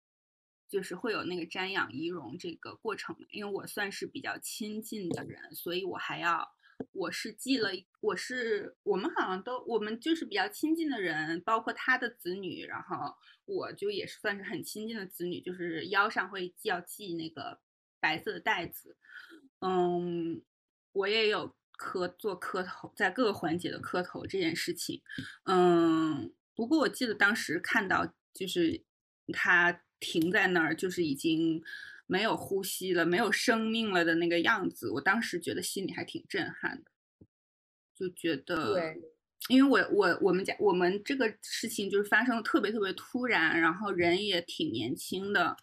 [0.69, 3.15] 就是会有那个瞻仰仪容这个过程。
[3.31, 6.47] 因为我算是比较亲近的人，所以我还要，
[6.91, 17.59] 我是记了，我是我们好像都，我们就是比较亲近的人，包括他的子女，然后我就也是算是很亲近的子女，就是腰上会要系那个
[17.99, 18.95] 白色的带子。
[19.61, 20.43] 嗯，
[20.91, 25.01] 我也有磕做磕头，在各个环节的磕头这件事情，
[25.45, 26.31] 嗯。
[26.57, 28.83] 不过我记得当时看到，就是
[29.31, 31.63] 他停在那儿，就是已经
[32.07, 34.89] 没有呼吸了、没有生命了的那个样子。
[34.89, 36.91] 我当时觉得心里还挺震撼的，
[37.93, 39.01] 就觉得，对，
[39.49, 45.55] 因为我我我们家我们这个事情就是发生的特别特别突然，然后人也挺年轻的，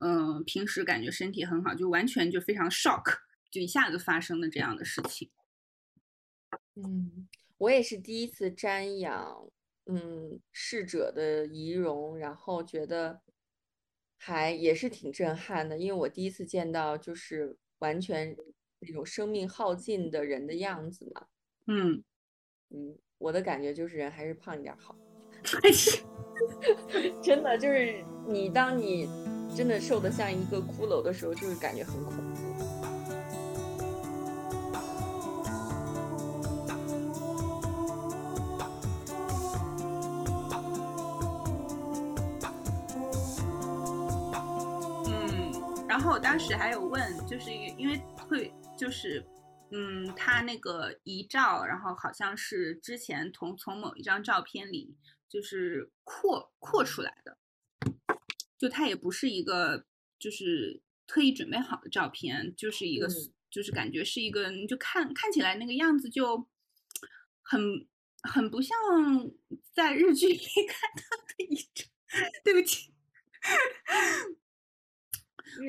[0.00, 3.16] 嗯，平时感觉身体很好，就完全就非常 shock，
[3.50, 5.30] 就一下子发生的这样的事情。
[6.74, 7.26] 嗯，
[7.56, 9.48] 我也是第一次瞻仰。
[9.86, 13.20] 嗯，逝者的仪容，然后觉得
[14.16, 18.34] 还也是挺震撼的，因为我第一次见到就是完全
[18.78, 21.26] 那种生命耗尽的人的样子嘛。
[21.66, 22.02] 嗯
[22.70, 24.96] 嗯，我的感觉就是人还是胖一点好。
[27.22, 29.06] 真的就是你，当你
[29.54, 32.63] 真的瘦的像一个骷髅的时候，就是感觉很恐怖。
[46.14, 49.26] 我当时还有问，就是因为会就是，
[49.72, 54.96] 嗯，他那个遗照，然后好像是之前从从某一张照片里
[55.28, 57.36] 就是扩扩出来的，
[58.56, 63.08] 就他也不是一个就是特意准备好的照片，就是一个
[63.50, 66.46] 就是感觉是一个，你就看看起来那个样子就
[67.42, 67.60] 很
[68.22, 68.78] 很不像
[69.72, 71.84] 在日剧里 看到的遗照，
[72.44, 72.94] 对不起。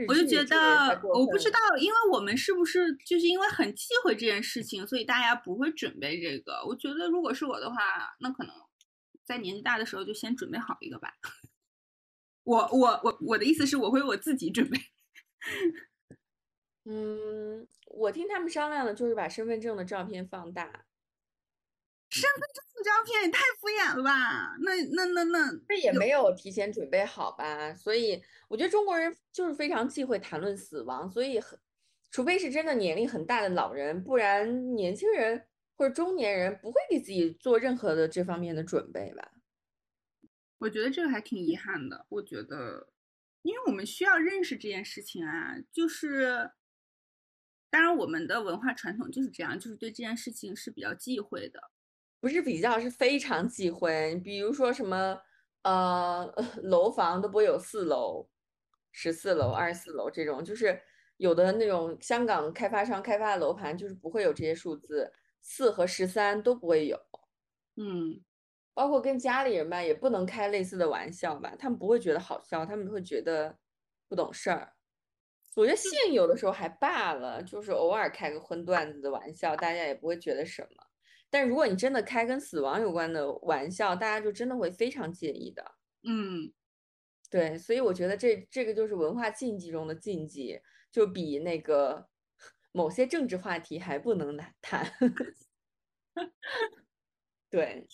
[0.08, 6.64] 我就觉得，我不知道，因为我们是不是就是因为很忌讳这件事情，所以大家不会准备这个。
[6.66, 7.76] 我觉得，如果是我的话，
[8.20, 8.54] 那可能
[9.24, 11.14] 在年纪大的时候就先准备好一个吧。
[12.44, 14.80] 我我我我的意思是，我会我自己准备。
[16.86, 20.86] 嗯，我听他们商量的就是把身份证的照片放大。
[22.22, 24.56] 身份证的照片也太敷衍了吧？
[24.62, 27.74] 那那那那，这也没有提前准备好吧？
[27.74, 31.60] 所以我觉得中国人就是非常忌讳谈论死亡，所以很，
[32.12, 39.34] 除非是真的年龄很大的老人，不然年轻人或者中年人不会给自己做任何的这方面的准备吧？
[40.60, 42.06] 我觉得这个还挺遗憾的。
[42.08, 42.88] 我觉得，
[43.42, 46.52] 因为我们需要认识这件事情啊，就是，
[47.70, 51.72] 当然我们的文化传统就是这样，就是对这件事情是比较忌讳的。
[52.26, 54.16] 不是比较，是非常忌讳。
[54.24, 55.22] 比如说什么，
[55.62, 56.26] 呃
[56.64, 58.28] 楼房都不会有四楼、
[58.92, 60.82] 十四楼、二十四楼这种，就是
[61.18, 67.00] 有的那种香港开发商开发的楼盘就是不会有这些数字，四和十三都不会有。
[67.76, 68.20] 嗯，
[68.74, 73.56] 包括跟家里人吧，也不能开类似的玩笑吧，他们不会觉得好笑，他们会觉得
[74.10, 74.74] 不懂事儿。
[75.56, 80.85] 我觉得性有的时候还罢了，就是偶尔开个荤段子的玩笑，大家也不会觉得什么。
[81.36, 85.76] 但如果你真的开跟死亡有关的玩笑，大家就真的会非常介意的。
[86.04, 86.54] 嗯，
[87.30, 92.08] 对，所以我觉得这这个就是文化禁忌中的禁忌，就比那个
[92.72, 94.90] 某些政治话题还不能谈谈。
[97.52, 97.86] 对，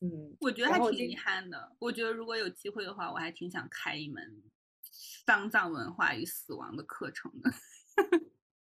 [0.00, 1.76] 嗯，我觉得还挺遗憾的。
[1.78, 4.42] 我觉得如果有机会的话，我还挺想开一门
[4.82, 7.52] 丧葬文化与死亡的课程的。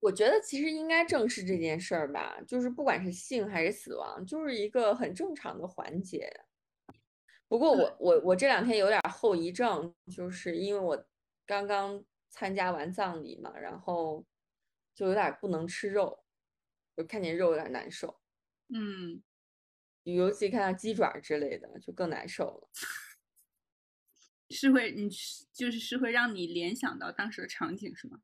[0.02, 6.30] 我觉得其实应该正视这件事儿吧，就是不管是性还是死亡，就是一个很正常的环节。
[7.48, 11.06] 不过我我我这两天有点儿后遗症，就是因为我
[11.46, 14.26] 刚刚参加完葬礼嘛，然后
[14.96, 16.24] 就有点儿不能吃肉，
[16.98, 18.20] 就看见肉有点儿难受，
[18.74, 19.22] 嗯，
[20.04, 22.70] 尤其看到鸡爪之类的就更难受了。
[24.50, 28.22] 是会你是就是是会让你联想到当时的场景是吗？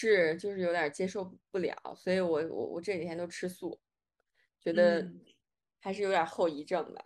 [0.00, 3.78] 是，就是有点儿接受不了，所以我我我这几天都吃素，
[4.58, 5.20] 觉得嗯
[5.78, 7.04] 还是有点儿后遗症的。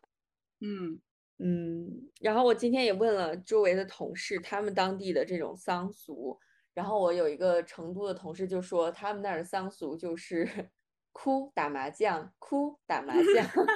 [0.60, 1.00] 嗯
[1.38, 6.38] 嗯，然后我今天也问了周围的同事，他们当地的这种丧俗，
[6.72, 10.48] 然后我有一个成都的同事就说，他们那儿的丧俗就是
[11.10, 13.66] 哭打麻将，哭打麻将，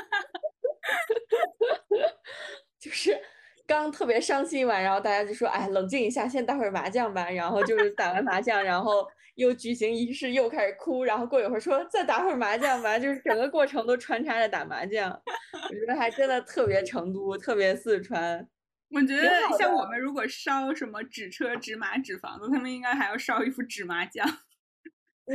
[2.78, 3.20] 就是
[3.78, 15.08] 刚特别伤心完，然后大家就说，哎，冷静一下，先打会儿麻将吧，然后就是打完麻将，然后又举行仪式，又开始哭，然后过一会儿说再打会儿麻将吧，就是整个过程都穿插着打麻将。
[15.52, 18.48] 我觉得还真的特别成都，特别四川。
[18.90, 24.26] 我觉得像我们如果烧什么纸车、纸马、纸房子，他们应该还要烧一副纸麻将。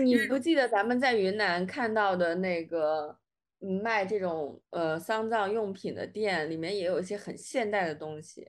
[0.03, 3.15] 你不记得咱们在云南看到的那个嗯
[3.63, 8.47] 卖这种呃丧葬用品的店，里面也有一些很现代的东西，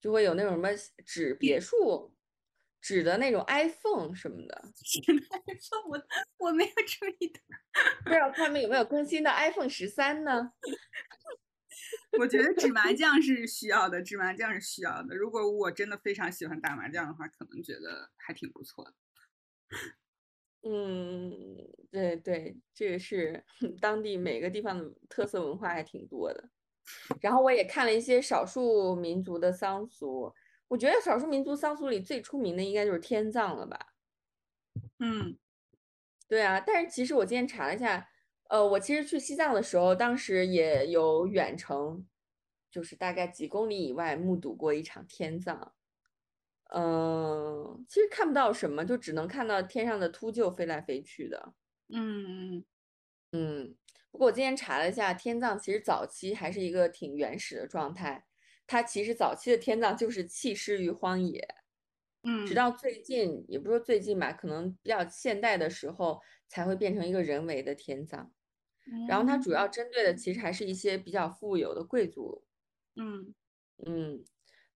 [0.00, 0.68] 就会有那种什么
[1.04, 2.14] 纸别墅、
[2.80, 4.72] 纸的那种 iPhone 什么的。
[5.60, 6.02] 说我
[6.38, 7.40] 我没有注意到，
[8.04, 10.52] 不知道他们有没有更新到 iPhone 十三呢？
[12.18, 15.14] 我觉得纸麻将是需要的，纸麻将是需要的。
[15.14, 18.94] 如果我真的非常喜欢打麻将的话，可能觉得还挺不错的。
[20.68, 21.32] 嗯，
[21.92, 23.44] 对对，这个是
[23.80, 26.50] 当地每个地方的特色文化还挺多的。
[27.20, 30.32] 然后我也看了一些少数民族的丧俗，
[30.68, 33.78] 我觉得少数民族丧俗里最出名的应该就是天葬了吧？
[34.98, 35.38] 嗯
[36.28, 38.08] 对啊，但是其实我今天查了一下，
[38.48, 42.04] 呃，我其实去西藏的时候，当时也有远程，
[42.70, 45.75] 就是大概几公里以外目睹过一场天葬。
[46.74, 51.54] 嗯、其实看不到什么，就只能看到天上的秃鹫飞来飞去的。
[51.88, 52.64] 嗯
[53.32, 53.76] 嗯，
[54.10, 58.26] 不过我今天查了一下，天葬其实早期还是一个挺原始的状态，
[58.66, 61.46] 它其实早期的天葬就是弃尸于荒野。
[62.22, 68.32] 嗯，直到最近，也不是说最近吧，可能比较现代的时候才会变成一个人为的天葬。
[69.08, 72.44] 然后它主要针对的其实还是一些比较富有的贵族，
[72.96, 73.34] 嗯
[73.84, 74.24] 嗯，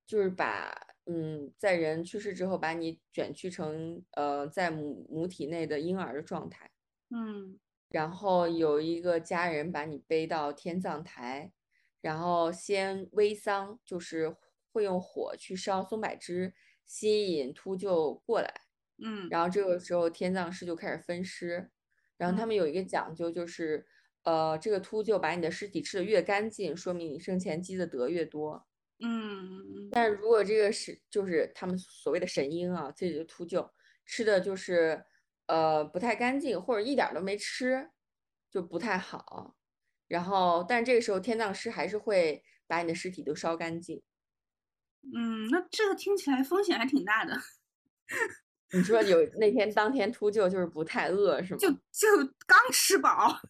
[0.06, 0.72] 就是把
[1.12, 6.70] 嗯在人去世之后把你卷曲成呃在母母体内的婴儿的状态，
[7.10, 11.50] 嗯然后有一个家人把你背到天葬台，
[12.00, 14.36] 然后先煨丧，就是
[14.70, 16.54] 会用火去烧松柏枝，
[16.86, 18.52] 吸引秃鹫过来。
[19.02, 21.70] 嗯然后这个时候天葬师就开始分尸，
[22.16, 23.84] 然后他们有一个讲究，就是
[24.22, 28.66] 呃，这个秃鹫把你的尸体吃的越干净，说明你生前积的德越多。
[29.02, 33.70] 嗯但如果这个是就是他们所谓的神鹰啊，这个秃鹫
[34.04, 35.04] 吃的就是
[35.46, 37.90] 呃不太干净，或者一点儿都没吃，
[38.50, 39.56] 就不太好。
[40.06, 44.02] 然后，但这个时候天葬师还是会把你的尸体都烧干净。
[45.14, 47.34] 嗯，那这个听起来风险还挺大的，
[48.72, 51.58] 你说有那天当天秃鹫就是不太饿是吗？
[51.58, 53.40] 就就刚吃饱。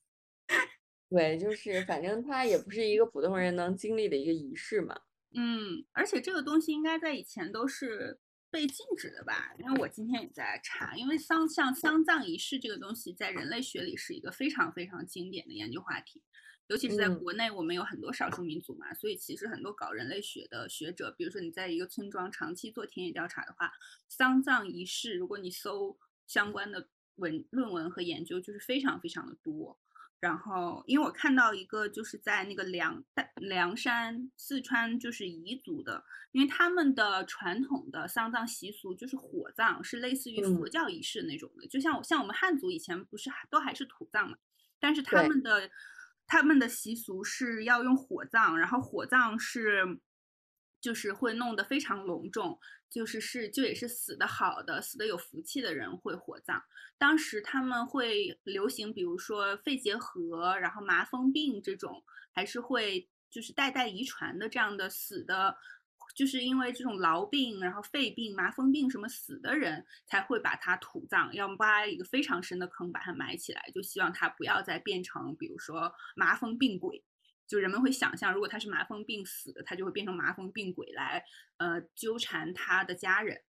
[1.09, 4.99] 对，就是反正它也不是一个普通人能经历的一个仪式嘛。
[5.35, 8.19] 嗯，而且这个东西应该在以前都是
[8.51, 9.55] 被禁止的吧？
[9.59, 16.23] 因为我今天也在查，因为丧像丧葬仪式这个东西，在人类学里是一个非常非常经典的研究话题。
[16.67, 23.73] 尤其是在嗯国内，我们有很多少数民族嘛，所以其实很多搞人类学的学者，比如说你在一个村庄长期做田野调查的话，
[24.09, 29.79] 丧葬仪式，如果你搜相关的文论文和研究，就是非常非常的多。
[30.21, 33.03] 然后，因为我看到一个就是在那个凉
[33.37, 44.37] 凉山四川就是彝族的，因为他们的传统的丧葬习俗就是火葬，是类似于佛教仪式那种的，就像像我们汉族以前不是都还是土葬嘛，
[44.79, 45.71] 但是他们的
[46.27, 50.01] 他们的习俗是要用火葬，然后火葬是
[50.83, 52.61] 就是会弄得非常隆重。
[52.91, 56.61] 就是是就也是死的好的死的有福气的人会火葬，
[56.99, 65.57] 当时他们会流行，比如说肺结核，然后麻风病这种，还是会就是代代遗传的这样的死的，
[66.17, 77.05] 就是因为这种痨病，然后肺病、麻风病什么死的人才会把它土葬，要挖一个非常深的坑把它埋起来，就希望它不要再变成比如说麻风病鬼。
[77.51, 81.25] 就人们会想象，如果他是麻风病死的，他就会变成麻风病鬼来，
[81.57, 83.43] 呃，纠缠他的家人。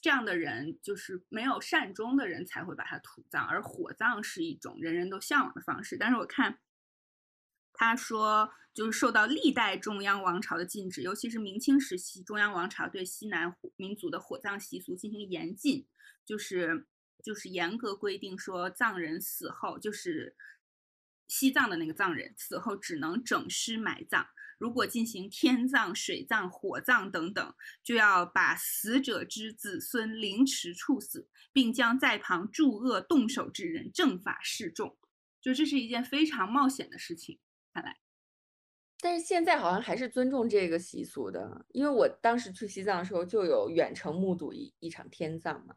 [0.00, 5.96] 这样的人就是没有善终的人才会把他土葬，而火葬是一种人人都向往的方式。
[5.98, 6.60] 但是我看
[7.72, 15.84] 他说，就是受到历代中央王朝的禁止，尤其是明清时期，中央王朝对西南民族的火葬习俗进行严禁，
[16.24, 16.86] 就是
[17.24, 20.36] 就是严格规定说，葬人死后就是。
[21.28, 24.26] 西藏的那个藏人死后只能整尸埋葬，
[24.58, 27.54] 如果进行天葬、水葬、火葬等等，
[27.84, 34.96] 就要把死者之子孙凌迟处死，并将在旁助恶动手之人正法示众。
[35.40, 37.38] 就这是一件非常冒险的事情，
[37.72, 38.00] 看来。
[39.00, 45.76] 但是现在好像还是尊重这个习俗的，因为我当时去西藏的时候就有远程目睹一一场天葬嘛。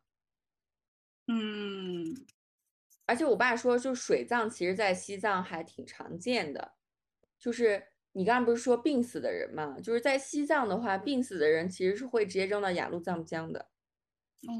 [1.27, 2.15] 嗯。
[3.05, 6.73] 而且我爸说，就水葬，其实在西藏还挺常见的。
[7.39, 7.83] 就是
[8.13, 9.79] 你刚刚不是说病死的人嘛？
[9.79, 13.59] 就是在西藏的话，病死的人其实是会直接扔到雅鲁藏布江的。
[14.47, 14.53] 哦，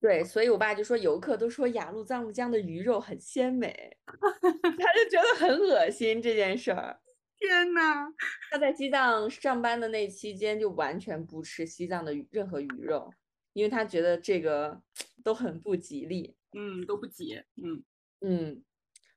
[0.00, 7.00] 对，所以我爸就说，游客都说雅鲁藏布江的鱼肉很鲜美， 他就觉得很恶心这件事儿。
[7.38, 8.08] 天呐，
[8.50, 13.12] 他在西藏上班的那期间就完全不吃西藏的任何鱼肉，
[13.52, 14.80] 因为他觉得这个
[15.22, 16.36] 都很不吉利。
[16.56, 17.42] 嗯，都不急。
[17.56, 17.84] 嗯
[18.20, 18.64] 嗯，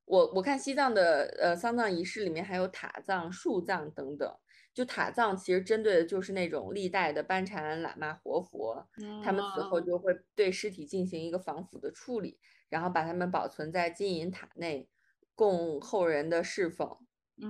[0.05, 4.31] 我我看西藏的呃丧葬仪式里面还有塔葬、树葬等等。
[4.71, 8.87] 就塔葬其实针对的就是那种历代的班禅喇嘛活佛，
[9.23, 14.87] 他们死后就会对尸体进行一个防腐的处理，然后把他们保存在金银塔内，
[15.35, 16.97] 供后人的侍奉。
[17.41, 17.49] 嗯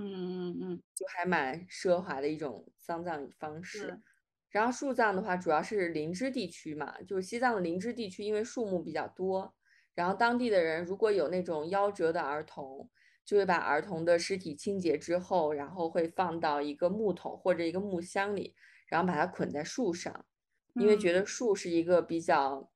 [0.52, 4.00] 嗯嗯，就还蛮奢华的一种丧葬方式。
[4.50, 9.54] 然后树葬的话，主要是林芝地区嘛，就是西藏的林芝地区，因为树木比较多。
[9.96, 12.90] 然后当地的人如果有那种夭折的儿童，
[13.26, 18.56] 就会把儿童的尸体清洁之后，然后会放到一个木桶或者一个木箱里，
[18.88, 20.26] 然后把它捆在树上，
[20.74, 22.72] 因为觉得树是一个比较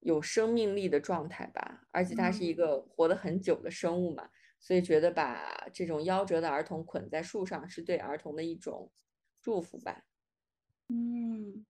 [0.00, 4.30] 有生命力的状态吧，而且它是一个活得很久的生物嘛，
[4.60, 8.90] 所以觉得把这种夭折的儿童捆在树上是对儿童的一种
[9.42, 10.04] 祝福吧。
[10.88, 11.66] 嗯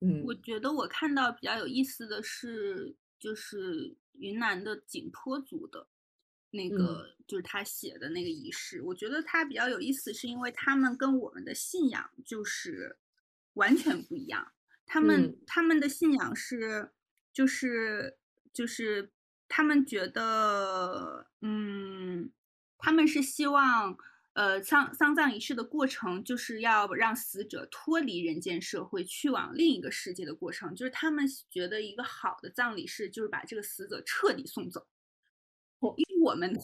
[0.00, 2.96] 嗯，我觉得我看到比较有意思的是。
[3.20, 5.86] 就是云南的景颇族的
[6.50, 12.98] 那个，就是他写的那个仪式，我觉得他比较有意思，是因为他们跟我们的信仰就是
[13.52, 14.52] 完全不一样。
[14.86, 16.90] 他们他们的信仰是，
[17.32, 18.18] 就是
[18.52, 19.12] 就是
[19.46, 22.32] 他们觉得，嗯，
[22.78, 23.96] 他们是希望。
[24.32, 30.74] 呃，丧丧葬仪式的过程就是要让死者脱离人间社会，去往另一个世界的过程。
[30.74, 34.86] 就是他们觉得一个好的葬礼是，就是把这个死者彻底送走。
[35.96, 36.54] 因为我们，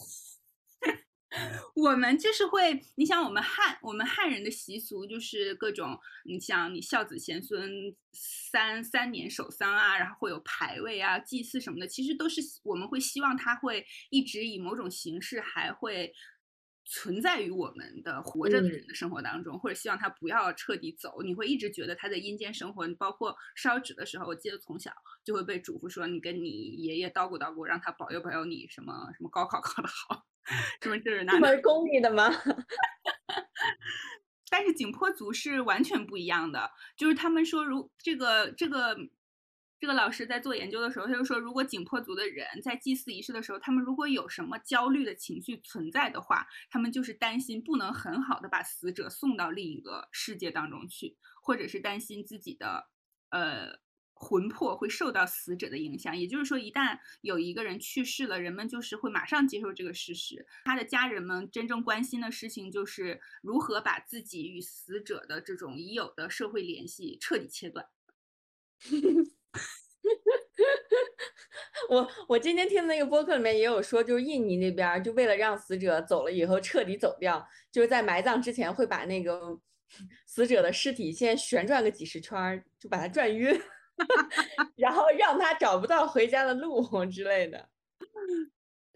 [1.74, 7.68] 我们就是会，你想我们汉我们汉人的习俗就是各种，你像你孝子贤孙
[8.12, 16.14] 三三年守丧啊，然后会有牌位啊、祭祀什么的，其实都是我们会希望他会一直以某种形式还会。
[16.88, 21.20] 存在于我们的活着的人的生活当中，或者希望他不要彻底走。
[21.22, 22.86] 你会一直觉得他在阴间生活。
[22.94, 24.92] 包括烧纸的时候，我记得从小
[25.24, 30.24] 就会被嘱咐说，你跟你爷爷叨咕叨咕，让他保佑保佑你什么什么高考考得好，
[30.80, 32.30] 什么这是那这么功利的吗？
[34.48, 38.96] 但是景颇族是完全不一样的，就是他们说，如这个这个。
[39.78, 52.88] 这个老师在做研究的时候，他就说，如果景颇族的人在祭祀仪式的时候，他们如果有什么焦虑的情绪存在的话，他们就是担心不能很好的把死者送到另一个世界当中去，或者是担心自己的
[53.28, 53.78] 呃
[54.14, 56.16] 魂魄会受到死者的影响。
[56.16, 60.46] 也就是说，一旦有一个人去世了，人们就是会马上接受这个事实。
[60.64, 67.86] 他的家人们真正关心的事情就是如何把自己与死者的这种已有的社会联系彻底切断。
[71.88, 79.60] 我我今天听的那个播客里面也有说，就是印尼那边就为了让死者走了以后彻底走掉，就是在埋葬之前会把那个
[80.26, 83.60] 死者的尸体先旋转个几十圈，就把他转晕，
[84.76, 87.68] 然后让他找不到回家的路 之类的。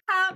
[0.06, 0.34] 他，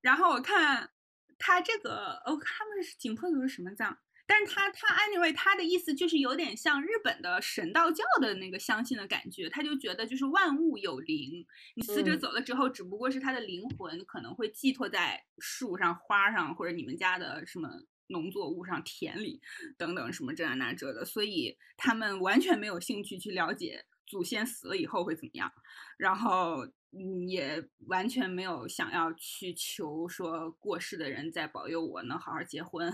[0.00, 0.90] 然后我看
[1.38, 3.98] 他这个，我、看他们是景颇族是什么葬？
[4.32, 12.18] 但是他他 anyway 他的意思就是有点像日本的神道教的那个相信的感觉，他就觉得就是万物有灵，你死者嗯。
[12.18, 17.68] 走了之后，只不过是他的灵魂可能会寄托在树上、花上，或者你们家的什么
[18.06, 19.38] 农作物上、田里
[19.76, 25.52] 等等什么这样那这的，所以他们完全没有兴趣去了解祖先死了以后会怎么样，
[25.98, 32.90] 然后嗯也完全没有想要去求说过世的人再保佑我能好好结婚。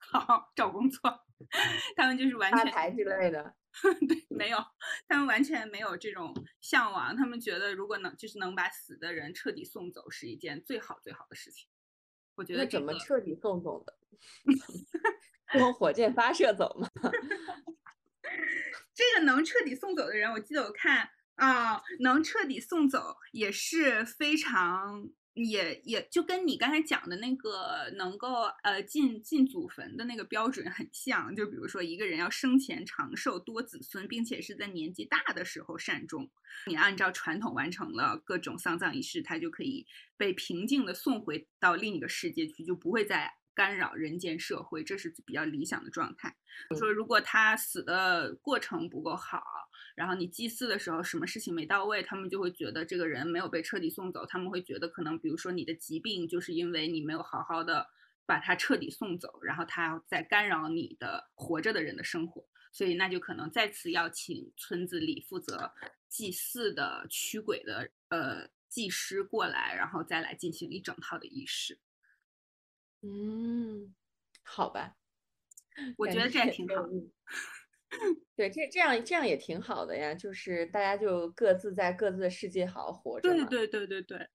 [0.00, 1.00] 好好找工作，
[1.96, 3.54] 他们就是完全发财之类的。
[4.08, 4.58] 对，没有，
[5.06, 7.16] 他们完全没有这种向往。
[7.16, 11.68] 他们觉得，如果能就是能把死的人彻底送走，是一件最好最好的事情。
[12.34, 13.96] 我觉那怎么得这个彻底送走的？
[15.58, 16.88] 用火箭发射走吗？
[18.92, 25.08] 这个能彻底送走的人，我记得我看啊、能彻底送走也是非常，
[25.44, 31.34] 也也就跟你刚才讲的那个能够呃进进祖坟的那个标准很像。
[31.34, 36.30] 就比如说一个人要生前长寿多子孙，并且是在年纪大的时候善终，
[36.66, 39.86] 你按照传统完成了各种丧葬仪式，他就可以
[40.16, 46.36] 被平静的送回到另一个世界去，就不会再干扰人间社会，这是比较理想的状态。
[46.78, 49.42] 说如果他死的过程不够好，
[50.00, 57.86] 然后你祭祀的时候什么事情没到位，他们就会觉得这个人没有被彻底送走，他们会觉得可能比如说你的疾病就是因为你没有好好的
[58.24, 62.42] 把他彻底送走，然后他在干扰你的活着的人的生活，
[62.72, 65.70] 所以那就可能再次要请村子里负责
[66.08, 71.78] 祭祀的驱鬼的呃祭师过来，然后再来进行一整套的仪式。
[73.02, 73.94] 嗯，
[74.42, 74.96] 好吧。
[75.98, 76.76] 我觉得这也挺好。
[78.36, 84.28] 对，这这样这样也挺好的呀，就是大家就各自在各自的世界好好活着嘛，对对对对对，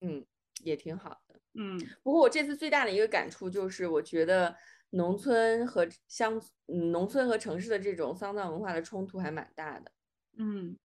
[0.00, 0.26] 嗯，
[0.64, 1.40] 也挺好的。
[1.54, 4.54] 嗯不过我这次最大的一个感触就是，我觉得
[4.90, 9.92] 农村和乡，嗯农村和城市的这种丧葬文化的冲突还蛮大的。
[10.38, 10.76] 嗯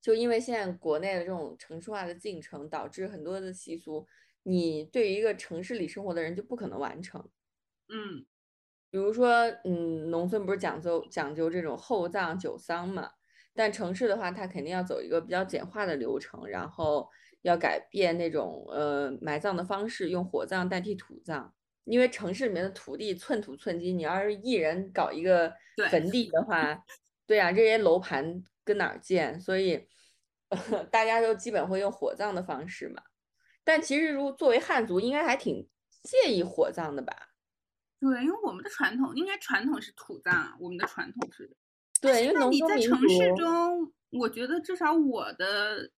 [0.00, 4.06] 就因为现在国内的这种城市化的进程，导致很多的习俗，
[4.44, 7.28] 你对于一个城市里生活的人就不可能完成。
[7.88, 8.24] 嗯
[8.90, 9.28] 比如说，
[9.64, 13.10] 嗯，农村不是讲究讲究这种厚葬久丧嘛，
[13.54, 17.08] 但城市的话，它肯定要走一个比较简化的流程，然后
[17.42, 21.54] 要改变那种呃埋葬的方式，用火葬代替土葬。
[21.84, 25.50] 因为城市里面的土地寸土寸金，你要是一人搞一个
[25.90, 26.84] 坟地的话，
[27.26, 29.40] 对呀、这些楼盘跟哪儿建？
[29.40, 29.86] 所以
[30.92, 33.02] 大家都基本会用火葬的方式嘛。
[33.64, 35.66] 但其实如果作为汉族，应该还挺
[36.02, 37.27] 介意火葬的吧？
[38.00, 41.50] 对，因为我们的传统应该传统是土葬，我们的传统是。
[42.00, 45.90] 对，因为你在城市中，我觉得至少我的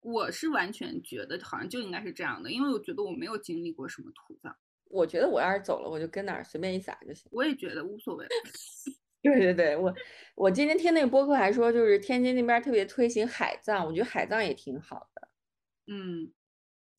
[0.00, 4.56] 我是完全觉得好像就应该是这样的，因为我觉得我没有经历过什么土葬，
[4.90, 7.30] 我觉得我要是走了，我就跟哪儿随便一撒就行。
[7.30, 8.26] 我也觉得无所谓。
[9.22, 9.94] 对对对，我
[10.34, 15.28] 我今天听那个播客还说，就是天津那边儿特别推行海葬，我觉得海葬也挺好的。
[15.86, 16.30] 嗯，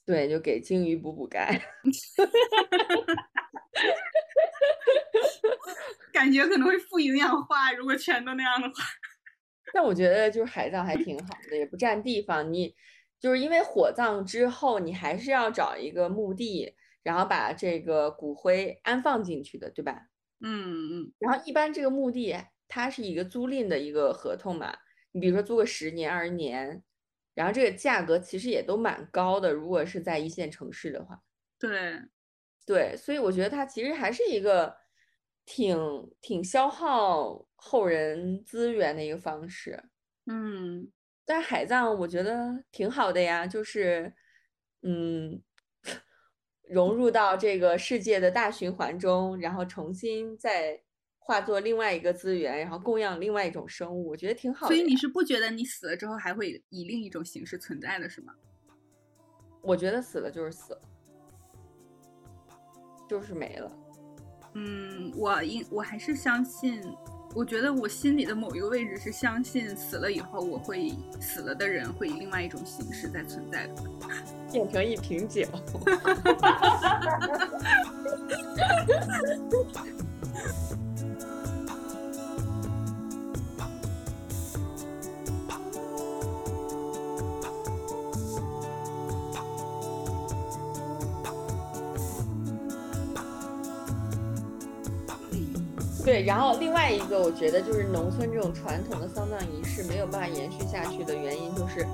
[0.06, 1.60] 对，就给鲸鱼补补钙。
[6.14, 8.76] 感觉可能会负营养化，如果全都那样的话。
[9.74, 12.53] 但我觉得就是海葬还挺好的，也不占地方。
[12.53, 12.74] 你
[13.20, 20.08] 就是因为火葬之后，你还是要找一个墓地，然后把这个骨灰安放进去的，对吧？
[20.41, 22.36] 嗯嗯然后一般这个墓地
[22.68, 24.78] 它是一个租赁的一个合同嘛，
[25.12, 26.84] 你比如说租个十年、二十年，
[27.36, 31.21] 然后这个价格其实也都蛮高的，如果是在一线城市的话。
[31.61, 32.01] 对，
[32.65, 34.75] 对，所以我觉得它其实还是一个
[35.45, 35.77] 挺
[36.21, 39.83] 挺消耗后人资源的一个方式。
[40.27, 40.91] 嗯
[41.25, 44.13] 但是海葬我觉得挺好的呀，就是
[44.83, 45.43] 嗯，
[46.69, 50.81] 融入到这个世界的大循环中，然后重新再
[51.28, 54.76] 化作另外一个资源，然后供养另外一种生物，我觉得挺好的。
[54.76, 58.32] 所以你是不觉得你死了之后还会以另一种形式存在的是吗？
[59.63, 60.82] 我觉得死了就是死了，
[63.09, 63.71] 就是没了。
[64.53, 66.80] 嗯，我应我还是相信，
[67.34, 73.73] 我觉得我心里的某一个位置是相信死了以后，我会死了的人会以另外一种形式在存在的。
[74.53, 75.41] 变成一瓶酒。
[96.16, 101.86] 对，然后另外一个，我觉得就是农村这种传统的丧葬仪式没有办法延续下去的原因，就是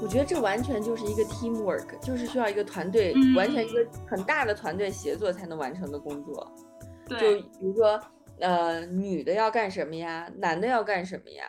[0.00, 6.54] 我觉得这完全就是一个 teamwork，就是需要一个团队，嗯完全一个很大的团队协作才能完成的工作。
[7.08, 7.16] 就，
[7.58, 8.00] 比如说，
[8.38, 11.44] 呃，女的要干什么呀，男的要干什么呀？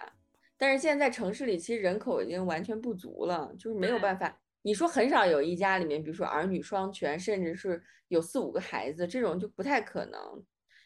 [0.58, 4.36] 但是现在城市里其实人口已经完全不足了，就是没有办法。
[4.64, 10.20] 你说很少有一家里面，比如说儿女双全，甚至是有四五个孩子，这种就不太可能。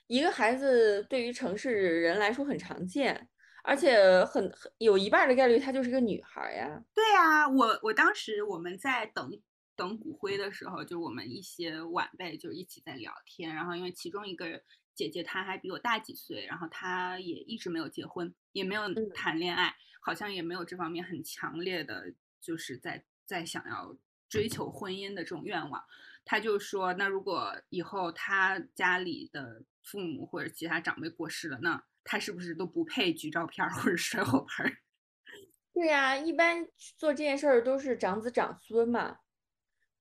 [0.10, 3.30] 一个孩子对于城市人来说很常见，
[3.64, 6.84] 而且很很有一半儿的概率她就是个女孩儿呀。
[6.96, 9.40] 对啊，我我当时我们在等
[9.76, 14.60] 等骨灰的时候，就我们一些晚辈就一起在聊天，然后因为其中一个
[14.96, 23.96] 姐姐她还比我大几岁，然后她也一直没有结婚，也没有嗯谈恋爱，好像也没有这方面很强烈的，就是在在想要
[24.28, 25.84] 追求婚姻的这种愿望。
[26.26, 34.78] 她就说，那如果以后她家里的父母或者其他长辈过世了，那他是不是都不配举照片儿或者摔火盆儿？
[35.74, 36.68] 对呀，一般
[36.98, 39.18] 做这件事儿都是长子长孙嘛。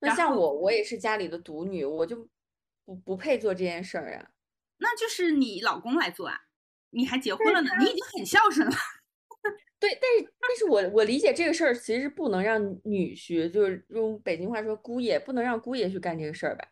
[0.01, 2.29] 那像我，我也是家里的独女，我就
[2.85, 4.31] 不不配做这件事儿啊。
[4.79, 6.39] 那就是你老公来做啊，
[6.91, 8.73] 你还结婚了呢，你已经很孝顺了。
[9.81, 16.69] 对，但是但是我我理解这个事儿其实不能让女婿，就是用北京话说姑爷，不能让姑爷去干这个事儿吧？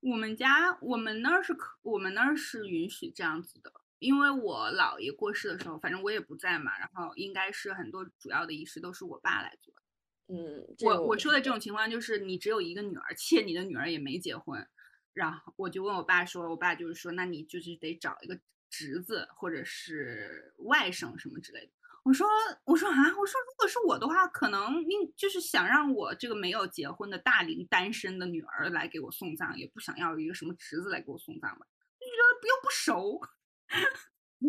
[0.00, 9.82] 我们家我们那儿是可，我们那儿是允许这样子的，因为我姥爷过世的时候，反正我也不在嘛，然后应该是很多主要的仪式都是我爸来做的。
[10.28, 14.68] 嗯，我我说的这种情况就是你只有一个女儿，且你的女儿也没结婚，
[15.14, 18.38] 然后我就问我爸说，我爸就是说，那你就是得找一个
[18.70, 21.72] 侄子或者是外甥什么之类的。
[22.08, 22.26] 我说
[22.64, 31.66] 我说啊，我说如果是我的话，可能应就是想让我这个没有结婚的大龄单身的女儿来给我送葬，也不想要一个什么侄子来给我送葬吧，
[32.00, 33.20] 就觉得又不熟。
[34.40, 34.48] 就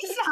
[0.00, 0.24] 你想，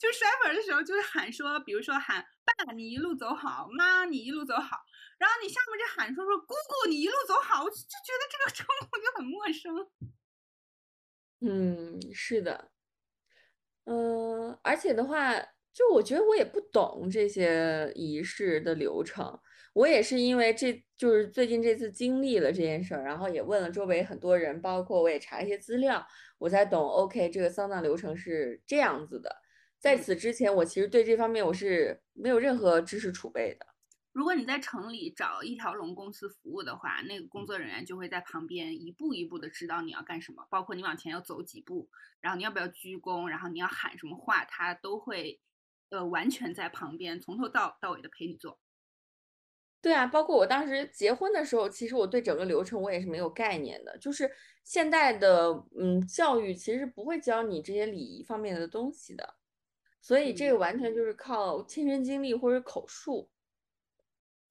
[0.00, 4.78] 就甩粉的时候，就会喊说，比如说喊爸你一路走好，妈你一路走好，
[5.18, 9.88] 然后你下面就喊说说姑姑你一路走好，我就就觉得这个 称呼就很陌生。
[11.40, 12.72] 嗯，是的，
[13.92, 15.36] 嗯、而且的话，
[15.72, 19.36] 就我觉得我也不懂这些仪式的流程。
[19.72, 26.06] 我也是因为这就是最近这次经历了这件事儿，然后也问了周围很多人，包括我也查一些资料，
[26.38, 26.80] 我才懂。
[26.80, 29.34] OK，这个丧葬流程是这样子的。
[29.80, 33.66] 在嗯此之前，我其实对这方面我是没有任何知识储备的。
[34.12, 41.88] 如果你在城里找一条龙公司服务的话，那个工作人员就会在旁边一步一步的指导你要干什么，包括你往前要走几步，
[42.20, 45.40] 然后你要不要鞠躬，然后你要喊什么话，他都会
[45.90, 48.58] 呃完全在旁边从头到到尾的陪你做。
[49.80, 53.96] 对啊，包括我当时结婚的时候，其实我对整个流程我也是没有概念的。
[53.96, 54.28] 就是
[54.64, 59.36] 现代的嗯教育其实不会教你这些礼仪方面的东西的，
[60.02, 63.30] 所以这个完全就是靠亲身经历或者口述。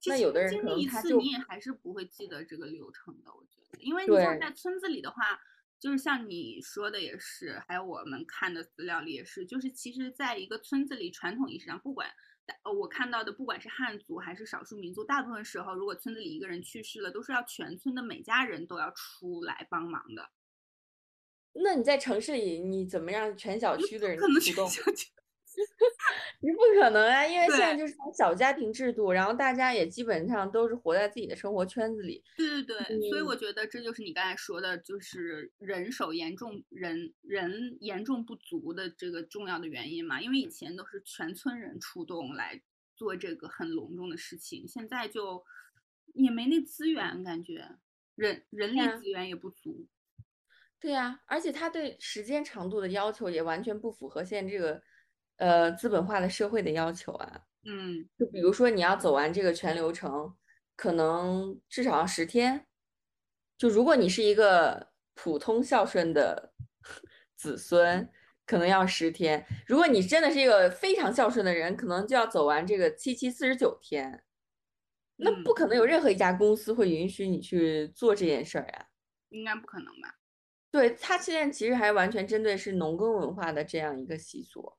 [0.00, 5.38] 其那有的人实经历一次你也还是不会记得这个流程的，我觉得，因为你像在村子里的话，
[5.78, 12.10] 就是像你说的也是，还有我们看的资料里也是，就是其实在一个村子里，传统仪式上，不管
[12.64, 20.30] 呃我看到的，不管是汉族还是少数民族，大部分时候如果村子里一个人去世了，都是要全村的每家人都要出来帮忙的，
[21.52, 24.70] 那你在城市里，你怎么让全小区的人可能全出动？
[26.40, 32.22] 你不可能啊，因为现在就是从小家庭制度，然后大家也基本上都是活在自己的生活圈子里。
[32.36, 40.20] 对对对，所以嗯我觉得这就是你刚才说的，就是人手严重人人严重不足的这个重要的原因嘛。
[40.20, 42.60] 因为以前都是全村人出动来
[42.96, 45.44] 做这个很隆重的事情，现在就
[46.14, 47.68] 也没那资源，感觉
[48.14, 49.86] 人人力资源也不足。
[50.78, 54.82] 对呀、而且他对时间长度的要求也完全不符合现在这个
[55.40, 57.42] 呃资本化的社会的要求啊。
[57.64, 60.34] 嗯，就比如说你要走完这个全流程，
[60.76, 62.66] 可能至少要十天。
[63.58, 66.54] 就如果你是一个普通孝顺的
[67.36, 68.08] 子孙，
[68.46, 74.22] 可能要十天；如果你真的是一个非常孝顺的人，可能就要走完这个七七四十九天。
[75.16, 78.86] 那嗯不可能有任何一家公司会允许你去做这件事儿呀。
[79.28, 80.16] 应该不可能吧？
[80.70, 84.72] 对，它现在其实还完全针对是农耕文化的这样一个习俗。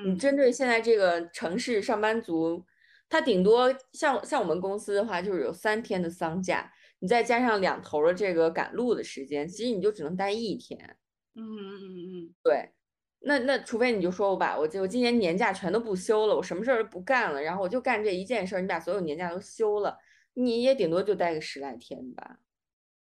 [0.00, 2.64] 你嗯，针对现在这个城市上班族，
[3.08, 10.96] 他顶多像像我们公司的话，就是有三天的丧假，你再加上两头儿的这个赶路的时间，其实你就只能待一天。
[11.34, 12.72] 嗯嗯嗯嗯，对，
[13.20, 19.98] 那那除非你就说我把我就我今年年假全都不休了，我什么事儿都不干了，然后我就干这一件事儿，你把所有年假都休了，
[20.34, 22.38] 你也顶多就待个十来天吧。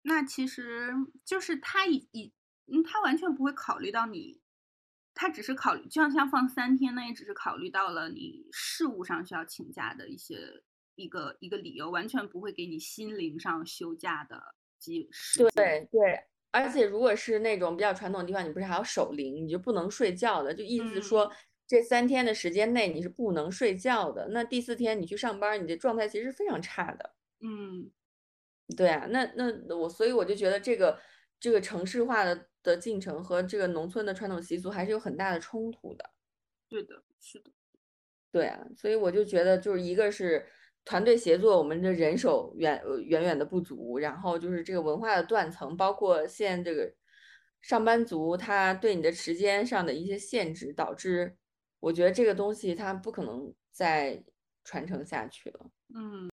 [0.01, 0.93] 那其实
[1.25, 2.33] 就是他以以
[2.71, 4.41] 嗯，他完全不会考虑到你，
[5.13, 10.37] 他只是考虑，就像像放三天，那也只是考虑到了你事务上需要请假的一些
[10.95, 14.41] 一个一个理由，完全不会给你心灵上休假的
[14.79, 15.51] 机时间。
[15.55, 16.19] 对对，
[16.51, 21.31] 而且如果是那种比较传统的地方，你不是还要守灵，你就不能睡觉的，就意思嗯说
[21.67, 24.29] 这三天的时间内你是不能睡觉的。
[24.29, 27.15] 那第四天你去上班，你的状态其实是非常差的。
[27.41, 27.91] 嗯
[28.75, 30.99] 对啊，那那我所以我就觉得这个
[31.39, 36.09] 这个城市化的的进程和这个农村的传统习俗还是有很大的冲突的。
[36.67, 37.51] 对的，是的，
[38.31, 40.45] 对啊，所以我就觉得就是一个是
[40.85, 46.93] 团队协作，我们的人手远呃远远的不足，然后就是这个文化的断层，包括现在这个
[47.61, 51.37] 上班族他对你的时间上的一些限制，导致
[51.79, 54.23] 我觉得这个东西它不可能再
[54.63, 55.71] 传承下去了。
[55.95, 56.29] 嗯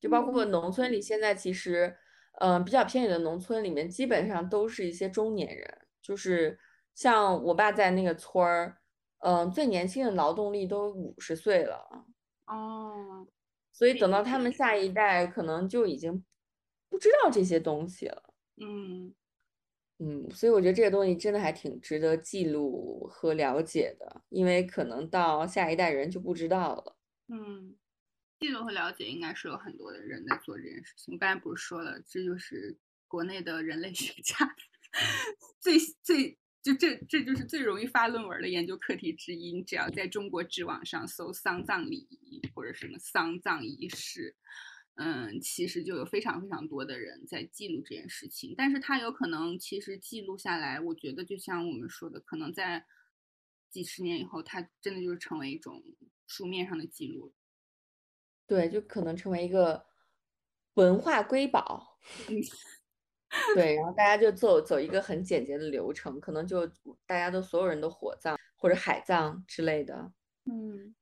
[0.00, 1.96] 就包括农村里，现在其实，
[2.40, 6.58] 嗯、比较偏远的农村里面，基本上都是一些中年人，就是
[6.94, 8.78] 像我爸在那个村儿，
[9.20, 12.06] 嗯、最年轻的劳动力都五十岁了，
[12.46, 13.26] 哦，
[13.72, 16.24] 所以等到他们下一代，可能就已经
[16.88, 18.22] 不知道这些东西了。
[18.60, 19.14] 嗯
[19.98, 26.96] 嗯，所以我觉得这个东西真的还挺值得记录和了解的，因为可能到下一代人就不知道了。
[27.28, 27.74] 嗯，
[28.40, 31.14] 记录和了解应该是有很多的人在做这件事情。
[31.14, 32.76] 我刚才不是说了，这就是
[33.06, 34.54] 国内的人类 学家
[35.60, 39.52] 最最就这这就是最容易发论文的研究课题之一。
[39.52, 44.36] 你只要在中国知网上搜丧葬礼仪或者什么丧葬仪式，
[44.94, 48.54] 嗯，其实就有非常非常多的人在记录这件事情。
[48.56, 52.84] 但是他有可能其实记录下来，我觉得就像我们说的，可能在
[53.70, 55.82] 几十年以后，它真的就是成为一种
[56.26, 57.32] 书面上的记录。
[58.48, 59.86] 对，就可能成为一个
[60.74, 61.98] 文化瑰宝。
[63.54, 66.66] 对，然后大家就走走一个很简洁的流程，可能就
[67.06, 70.10] 大家都所有人都火葬或者海葬之类的。
[70.46, 70.94] 嗯，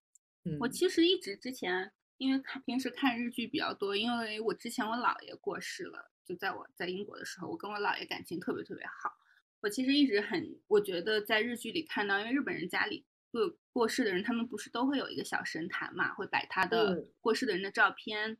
[0.42, 9.12] 嗯，我其实一直之前因为看平时看日剧比较多，因为我之前我姥爷过世了，就在我在英国的时候，我跟我姥爷感情特别特别好。
[9.60, 13.06] 我其实一直很，我觉得在日剧里看到，因为日本人家里
[13.36, 18.38] 对过世的人，他们不是都会有一个小神坛嘛，会摆他的嗯过世的人的照片。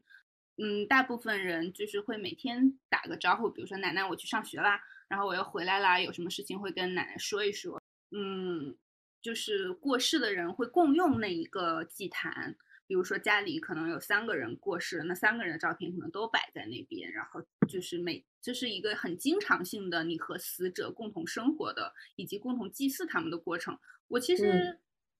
[0.58, 7.78] 嗯，大部分人就是会每天打个招呼，比如说奶奶我去上学啦，然后我又回来啦，有什么事情会跟奶奶说一说。
[8.10, 8.74] 嗯，
[9.20, 23.78] 就是过世的人会共用那一个祭坛，比如说家里可能有三个人过世了，那三个人的照片可能都摆在那边，然后就是每这是一个很经常性的你和死者共同生活的，以及共同祭祀他们的过程。
[24.08, 24.78] 我其实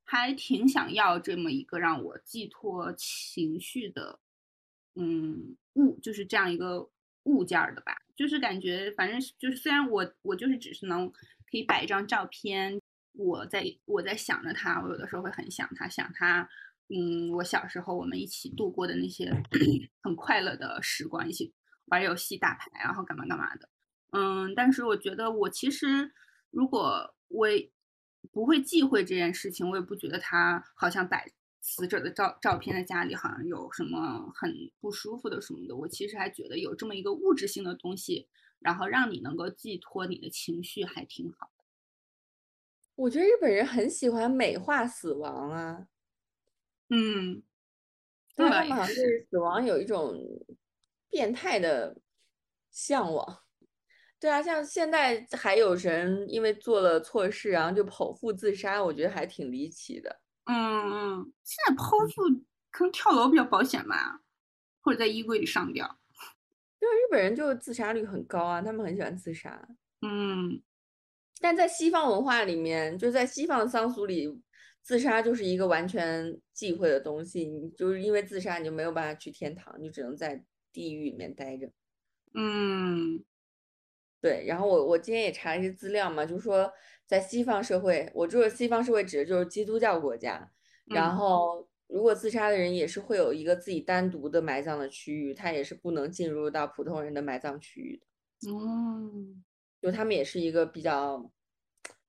[0.09, 4.21] 还挺想要这么一个让我寄托情绪的，
[4.95, 6.89] 嗯，物就是这样一个
[7.25, 12.81] 物件的吧，就是感觉反正就是虽然我我就是只是能可以摆一张照片，
[13.15, 16.49] 我在我在想着他，我有的时候会很想他，想他，
[16.89, 19.29] 嗯，我小时候我们一起度过的那些
[20.03, 21.53] 很快乐的时光，一起
[21.87, 23.69] 玩游戏、打牌，然后干嘛干嘛的，
[24.13, 26.13] 嗯，但是我觉得我其实
[26.53, 27.49] 如果我
[28.33, 35.75] 不会忌讳这件事情，我也不觉得他好像摆死者的照照片在家里好像有什么很不舒服的什么的。
[35.77, 38.29] 我其实还觉得有这么一个物质性的东西，
[38.61, 41.51] 然后让你能够寄托你的情绪，还挺好。
[42.95, 45.87] 我觉得日本人很喜欢美化死亡啊，
[46.89, 47.43] 嗯，
[48.35, 50.19] 对他们好像是对死亡有一种
[51.11, 52.01] 变态的
[52.71, 53.46] 向往。
[54.19, 60.21] 对啊，像现在还有人因为做了错事，然后就剖腹自杀，我觉得还挺离奇的。
[60.45, 60.55] 嗯
[61.21, 62.23] 嗯，现在剖腹
[62.71, 64.21] 可能跳楼比较保险吧，
[64.81, 65.87] 或者在衣柜里上吊。
[66.79, 69.69] 对啊，日本人就自杀率很高啊，他们很喜欢自杀。
[70.03, 70.63] 嗯
[71.39, 74.41] 但在西方文化里面，就在西方的丧俗里，
[74.83, 77.45] 自杀就是一个完全忌讳的东西。
[77.45, 80.43] 你就是因为自杀，你就没有办法去天堂，你只能在
[80.73, 81.71] 地狱里面待着。
[82.33, 83.23] 嗯
[84.27, 86.69] 对，然后我我今天也查了一些资料嘛，就是说
[87.07, 90.51] 在西方社会，我说的西方社会指的就是基督教国家，
[90.87, 98.51] 然嗯后如果自杀的人也是会有一个自己单独的埋葬的区域，他也是不能进入到普通人的埋葬区域的。
[98.51, 99.45] 嗯
[99.81, 101.31] 就他们也是一个比较，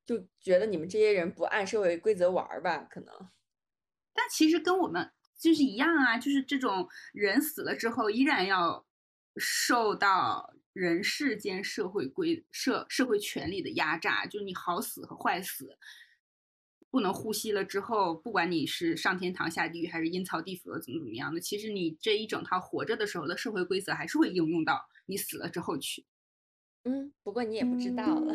[0.03, 3.13] 就觉得你们这些人不按社会规则玩儿吧，可能。
[4.15, 8.83] 但其实跟我们就是一样啊，就是这种人死了之后，依然要
[9.35, 15.75] 受到人世间社会规社社会权力的压榨，就是你好死和坏死，
[16.91, 26.05] 不能呼吸了之后，不管你是上天堂下地狱，还是阴曹地府怎么怎么样的，其实你这一整套活着的时候的社会规则还是会应用到你死了之后去。
[26.83, 28.33] 嗯，不过你也不知道了，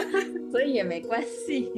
[0.50, 1.70] 所以也没关系。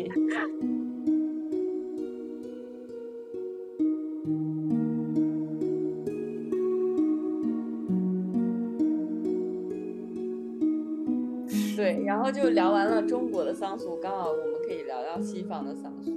[11.84, 16.10] 对，然后就聊完了中国的丧俗，刚好我们可以聊聊西方的丧俗，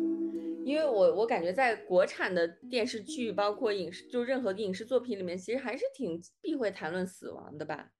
[0.64, 7.92] 因为我我感觉在国产的电视剧，包括影视，就任何的影视作品里面，其实还是挺避讳谈论死亡的吧？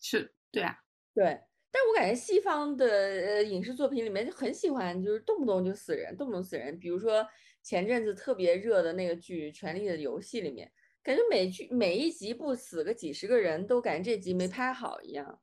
[0.00, 0.74] 是，对啊，
[1.14, 1.38] 对。
[1.70, 6.78] 但我感觉西方的呃影视作品里面就很喜欢，就是动不动就死人，动不动死人。
[6.78, 7.26] 比如说
[7.62, 15.40] 前阵子特别热的那个剧《权力的游戏》里面，感觉每剧每一集不死个几十个人，都感觉这集没拍好一样。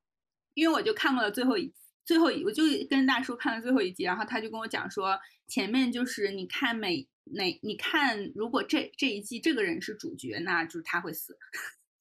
[0.60, 1.74] 因为我就看过了最后一
[2.06, 11.38] 最后一，我就跟大叔看了最后一集，然后他就跟我讲说，前面就是你看每哪你看，如果这这一季这个人是主角，那就是他会死，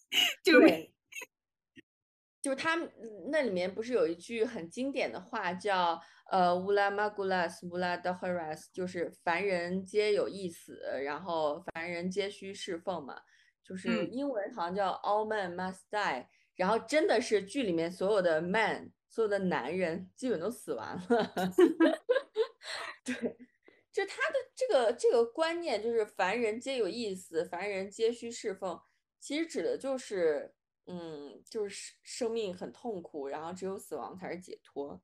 [0.42, 0.90] 就是。
[2.40, 2.76] 就是他
[3.32, 6.00] 那里面不是有一句很经典的话，叫
[6.30, 13.16] 呃乌拉玛古拉斯乌拉德赫拉斯，就是凡人皆有一死，然后凡人皆需侍奉嘛，
[13.64, 16.28] 就是英文好像叫 All men must die，
[16.58, 21.32] 然后真的是剧里面所有的 man，所有的男人基本都死完了。
[23.02, 23.14] 对，
[23.90, 28.78] 就他的这个这个观念，就是凡人皆有意思，凡人皆需侍奉，
[29.18, 30.54] 其实指的就是。
[30.90, 35.02] 嗯，就是生命很痛苦，然后只有死亡才是解脱。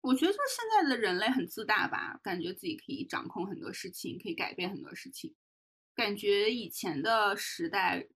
[0.00, 5.34] 我觉得就是现在的人类很自大吧，感觉自己可以掌控很多事情，可以改变很多事情。
[5.96, 8.06] 感觉以前的时代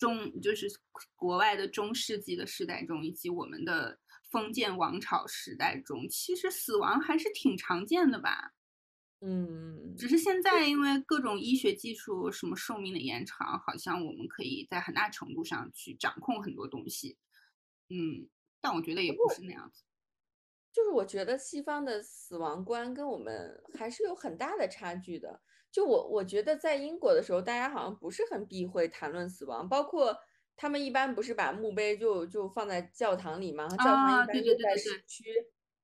[0.00, 0.66] 中，就是
[1.14, 8.54] 国外的中世纪的时代中，以及我们的封建王朝时代中，其实死亡还是挺常见的吧。
[9.20, 17.18] 嗯，只是现在因为各种医学技术，什么寿命的延长，好像我们可以在很大程度上去掌控很多东西。
[17.90, 18.26] 嗯，
[18.62, 19.84] 但我觉得也不是那样子。
[20.72, 25.42] 就是我觉得西方的死亡观跟我们还是有很大的差距的。
[25.72, 30.16] 就我我觉得在英国的时候，大家好像不是很避讳谈论死亡，包括
[30.56, 33.68] 他们一般不是把墓碑就就放在教堂里吗？
[33.68, 35.24] 教堂一般就在市区。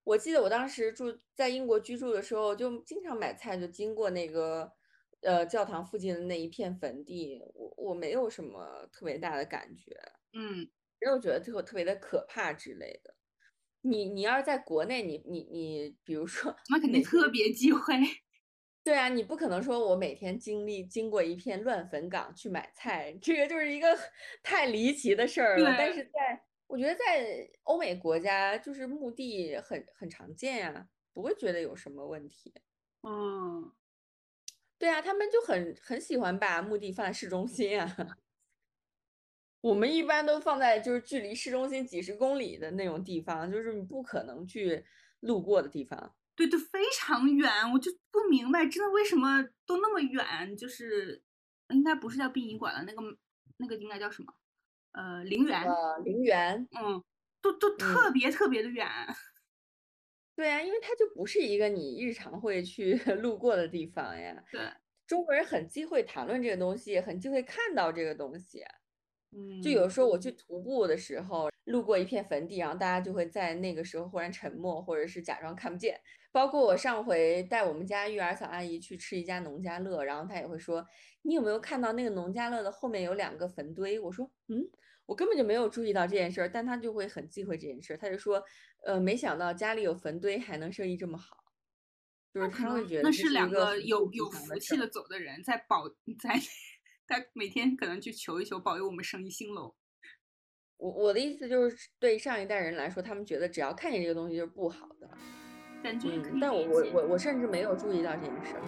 [0.05, 4.71] 我记得我当时住在英国居住的时候，就经常买菜，就经过那个
[5.23, 9.97] 呃教堂附近的那一片坟地，我我没有什么特别大的感觉，
[10.33, 10.69] 嗯，
[11.01, 13.15] 没有觉得特别特别的可怕之类的。
[13.83, 17.95] 你你要是在国内，你你你，比如说，那肯定特别忌讳。
[18.87, 23.99] 对啊，你不可能说我每天经历经过一片乱坟岗去买菜，这个就是一个
[24.45, 25.75] 太离奇的事儿了。
[25.77, 32.55] 但是在我觉得在欧美国家，就是墓地很很常见呀，不会觉得有什么问题。
[33.03, 33.73] 嗯，
[34.79, 37.93] 对啊，他们就很很喜欢把墓地放在市中心啊。
[39.63, 44.87] 我们一般都放在就是距离市中心几十公里的那种地方，就是你不可能去
[45.19, 46.16] 路过的地方。
[46.37, 50.57] 对，就非常远，我就不明白，真的为什么都那么远？
[50.57, 51.23] 就是
[51.71, 53.03] 应该不是叫殡仪馆了，那个
[53.57, 54.33] 那个应该叫什么？
[54.93, 57.03] 呃，陵园，呃，陵园，嗯，
[57.43, 58.87] 都都特别特别的远。
[60.35, 64.45] 对啊，因为它就不是一个你日常会去 路过的地方呀。
[64.53, 64.61] 对，
[65.07, 68.63] 中国人很忌讳谈论这个东西，很忌讳看到这个东西。
[69.33, 76.01] 嗯，就有时候我去徒步的时候，路过一片坟地，然后大家就会在那个时候忽然沉默，或者是假装看不见。
[76.37, 80.87] 包括我上回带我们家育儿嫂阿姨去吃一家农家乐，然后她也会说
[81.25, 84.69] ：“你有没有看到那个农家乐的后面有两个坟堆？”我说：“嗯。”
[85.07, 87.97] 我根本就没有注意到这件事儿，但她就会很忌讳这件事儿。
[87.97, 88.43] 她就说，
[88.85, 91.39] 呃，没想到家里有坟堆还能生意这么好，
[92.35, 95.89] 就是她会觉得那是两个有有福气的走的人在保
[96.21, 96.39] 在，
[97.07, 99.75] 在每天可能去求一求，保佑我们生意兴隆。
[100.77, 105.09] 我我的意思就是，对上一代人来说，他们觉得只要看见这个东西就是不好的。
[105.87, 106.09] 感觉，
[106.41, 108.61] 但我我我我甚至没有注意到这件事儿。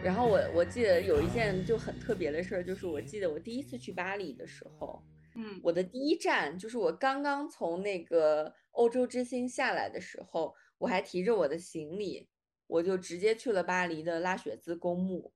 [0.00, 5.02] 然后我我记得有一件就很特别的事儿，就是我记得我第一次去巴黎的时候，
[5.34, 12.28] 嗯，我的第一站就是我刚刚从那个欧洲之星下来的时候，我还提着我的行李，
[12.66, 15.32] 我就直接去了巴黎的拉雪兹公墓，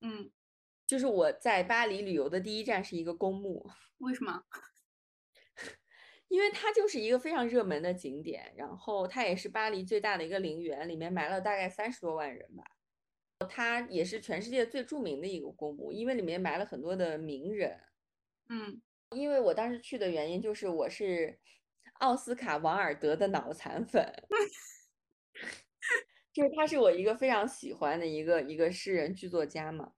[0.00, 0.30] 嗯，
[0.86, 4.44] 就是我在巴黎旅游的第一站是一个公墓， 为什么？
[6.28, 12.64] 因为它就是一个非常热门的景点，然后它也是巴黎最大的一个陵园，里面埋了大概三十多万人吧。
[13.48, 17.80] 它也是全世界最著名的一个公墓，因为里面埋了很多的名人。
[18.48, 21.38] 嗯，因为我当时去的原因就是我是
[22.00, 24.04] 奥斯卡王尔德的脑残粉，
[26.36, 29.92] 就是他是我一个非常喜欢的一个一个诗人剧作家嘛。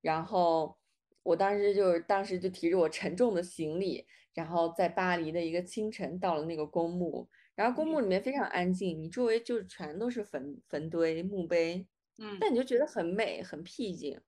[0.00, 0.78] 然后
[1.24, 11.88] 我当时就是当时就提着我沉重的行李，然后在巴黎的一个清晨到了那个公墓，然后公墓里面非常安静，你周围就全都是坟坟堆墓碑，
[12.18, 12.38] 嗯。
[12.40, 14.20] 但你就觉得很美很僻静。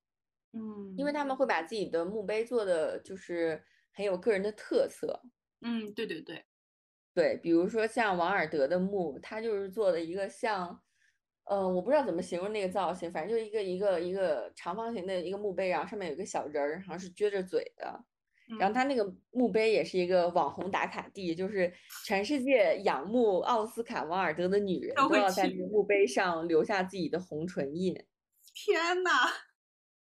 [0.54, 5.22] 嗯，因为他们会把自己的墓碑做的就是很有个人的特色，
[5.60, 6.44] 嗯，对对对，
[7.14, 10.82] 对，比如说像王尔德的墓，他就是做的一个像，
[11.44, 17.84] 呃，我不知道怎么形容那个造型，反正就一个一个一个长方形的一个墓碑，然后上面有个小人儿，好像是撅着嘴的，
[18.58, 18.74] 然后嗯。
[18.74, 21.72] 他那个墓碑也是一个网红打卡地，就是
[22.06, 27.94] 全世界仰慕奥斯卡王尔德的女人都要在墓碑上留下自己的红唇印。
[28.54, 29.10] 天呐，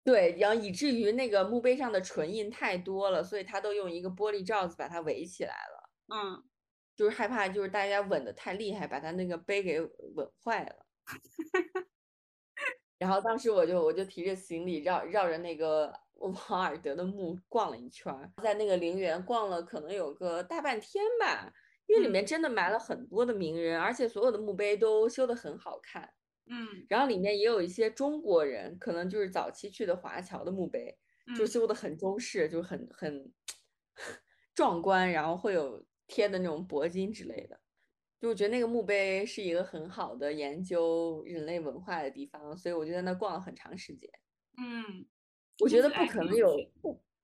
[0.03, 6.43] 对，然后以至于那个墓碑上的唇印太多了，所以他都用一个玻璃罩子把它围起来了，嗯，
[6.95, 10.85] 就是害怕就是大家吻的太厉害，把他那个碑给吻坏了。
[12.97, 21.53] 然后当时我就我就提着行李绕绕着那个王尔德的墓逛了一圈儿，在那个陵园逛了可能有个大半天吧，
[21.88, 26.14] 因为里嗯面真的埋了很多的名人，而且所有的墓碑都修得很好看。
[26.51, 30.97] 嗯然后里面也有一些中国人，可能就是早期去的华侨的墓碑，
[31.38, 33.34] 就嗯修的很中式，就是很很
[34.53, 37.62] 壮观，然后会有贴的那种铂金之类的。
[38.20, 44.09] 就我觉得那个墓碑是一个很好的研究人类文化的地方，所以我就在那逛了很长时间。
[44.57, 45.05] 嗯，
[45.59, 46.53] 我觉得不可能有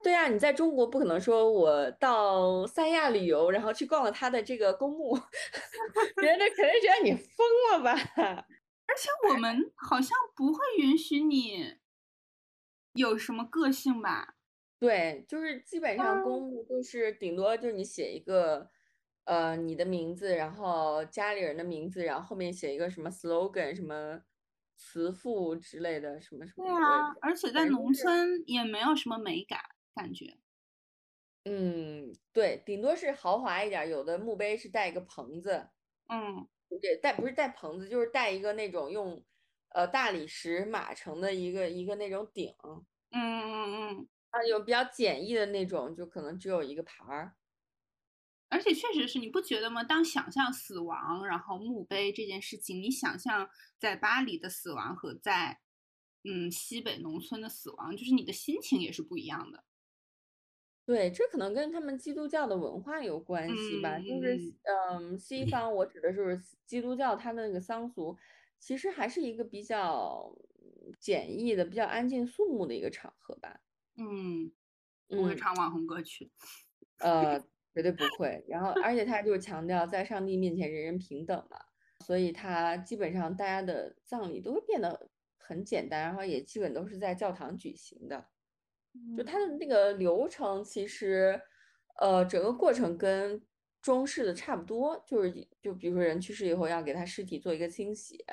[0.01, 5.13] 对啊，你在中国不可能说我到三亚旅游，然后去逛了他的这个公墓，
[6.15, 7.91] 别人家肯定觉得你疯了吧？
[8.87, 11.75] 而且我们好像不会允许你
[12.93, 14.35] 有什么个性吧？
[14.79, 18.69] 对，就是基本上嗯公墓都是顶多就是你写一个，
[19.25, 24.21] 呃，你的名字，然后家里人的名字，然后后面写一个什么 slogan，什么
[24.75, 29.59] 词赋之类的，什么什么对啊，而且在农村也没有什么美感
[29.93, 30.37] 感觉。
[31.47, 35.69] 嗯，对，顶多是豪华一点儿，有的墓碑是带一个棚子，
[36.07, 36.47] 嗯
[36.81, 39.23] 对，带不是带棚子，就是带一个那种用
[39.69, 42.53] 呃大理石码成的一个一个那种顶，
[43.11, 47.35] 嗯嗯嗯，啊，有比较简易的那种，就可能只有一个牌儿。
[48.49, 49.83] 而且确实是，你不觉得吗？
[49.83, 55.59] 当想象死亡，然后墓碑这件事情，你想象在巴黎的死亡和在
[56.23, 59.63] 嗯西北农村的死亡，就是你的心情也是不一样的。
[60.85, 63.97] 对，这可能跟他们基督教的文化有关系吧。
[63.97, 68.15] 就是嗯嗯，西方我指的是基督教，它的那个丧俗
[68.59, 70.31] 其实还是一个比较
[70.99, 73.59] 简易的、比较安静肃穆的一个场合吧。
[73.97, 74.51] 嗯，
[75.07, 76.31] 不会嗯，唱网红歌曲。
[76.99, 77.43] 呃，
[77.75, 78.43] 绝对不会。
[78.47, 81.59] 然后，而且他就是强调在上帝面前人人平等嘛，
[82.05, 88.25] 所以他基本上大家的葬礼都会变得很简单，然后也基本都是在教堂举行的。
[89.17, 91.41] 就他的那个流程，其实，
[91.99, 93.43] 呃，整个过程跟
[93.81, 98.23] 中式的差不多，就是就比如说人去世以后要给他尸体做一个清洗，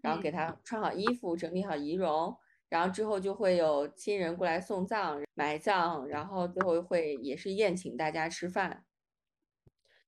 [0.00, 2.36] 然后给嗯他穿好衣服，整理好仪容，
[2.68, 8.84] 然后之后就会有亲人过来送葬、埋葬，然后最后会也是宴请大家吃饭。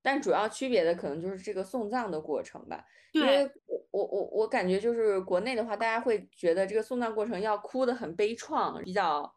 [0.04, 9.34] 但主要区别的可能就是这个送葬的过程吧，因为我我我我感觉就是国内的话，大家会觉得这个送葬过程要哭得很悲怆，比较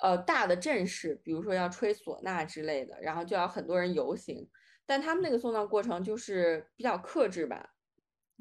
[0.00, 4.48] 呃大的阵势，比如说要吹唢呐之类的，然后就要很多人游行。
[4.86, 7.74] 但他们那个送葬过程就是比较克制吧，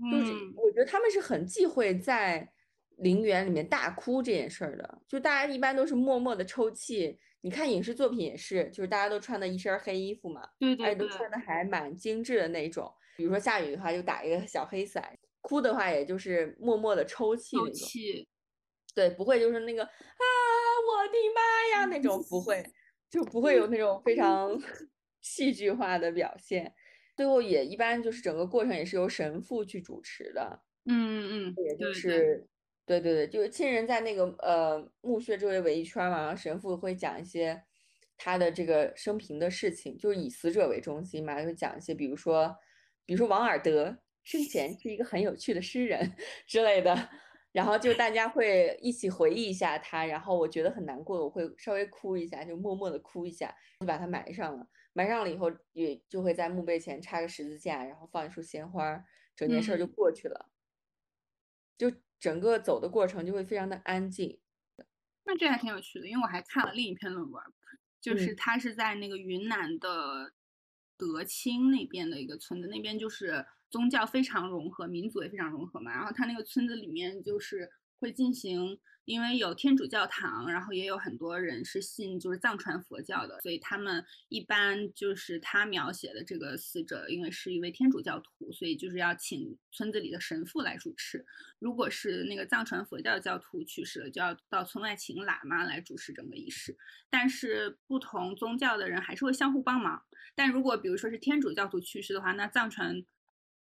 [0.09, 2.49] 就是嗯我觉得他们是很忌讳在
[2.99, 7.19] 陵园里面大哭这件事儿的，就大家一般都是默默的抽泣。
[7.47, 12.93] 你看影视作品也是，就是大家都穿的一身黑衣服嘛，对对对而且都，穿的还蛮精致的那种。
[13.15, 15.01] 比如说下雨的话，就打一个小黑伞；
[15.39, 17.73] 哭的话，也就是默默的抽泣抽那种。
[17.73, 18.27] 泣。
[18.93, 19.89] 对，不会就是那个啊，
[20.89, 22.61] 我的妈呀那种，不会，
[23.09, 24.61] 就不会有那种非常
[25.23, 26.73] 戏剧化的表现。
[27.15, 32.45] 最后也一般就是整个过程也是由神父去主持的，嗯嗯，也就是
[32.87, 37.61] 对对对，就是亲人在那个呃墓穴周围围一圈儿嘛，然后神父会讲一些
[38.17, 42.55] 他的这个生平的事情，就是以死者为中心嘛，就讲一些比如说，
[43.05, 46.13] 比如说王尔德生前是一个很有趣的诗人
[46.47, 47.09] 之类的，
[47.51, 54.65] 然后就大家会一起回忆一下他，然后我觉得很难过，我会稍微哭一下，就默默的哭一下，就把他埋上了。
[54.93, 59.03] 埋上了以后，也就会在墓碑前插个十字架，然后放一束鲜花儿，
[59.35, 60.49] 整件事儿就嗯过去了。
[61.77, 64.39] 就整个走的过程就会非常的安静。
[65.23, 67.43] 那这还挺有趣的，因为我还看了另一篇论文，
[68.01, 70.33] 就是嗯他是在那个云南的
[70.97, 75.91] 德清那边的一个村子，那边就是宗教非常融合，民族也非常融合嘛。
[75.91, 77.69] 然后他那个村子里面就是
[77.99, 78.79] 会进行。
[79.07, 91.25] 因为有天主教堂，然后也有很多人是信就是藏传佛教的，所以他们一般就是他描写的这个死者，因为是一位天主教徒，所以就是要请村子里的神父来主持。
[91.57, 96.77] 如果是那个藏传佛教教徒去世了，就要到村外请喇嘛来主持整个仪式。
[97.09, 100.03] 但是不同宗教的人还是会相互帮忙。
[100.35, 103.05] 但如果比如说是天主教徒去世的话，那藏传。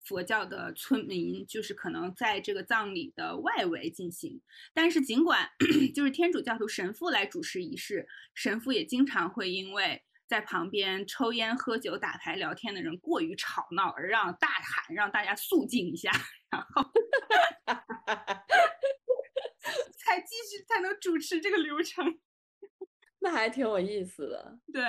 [0.03, 4.41] 佛教的村民就是可能在这个葬礼的外围进行，
[4.73, 5.47] 但是尽管
[5.93, 16.09] 就是天主教徒神父来主持仪式，神父也经常会因为在旁边抽烟、喝酒、打牌、聊天的人过于吵闹而让大喊，让大家肃静一下，
[16.49, 16.83] 然后
[19.97, 22.19] 才继续才能主持这个流程。
[23.19, 24.57] 那还挺有意思的。
[24.73, 24.83] 对，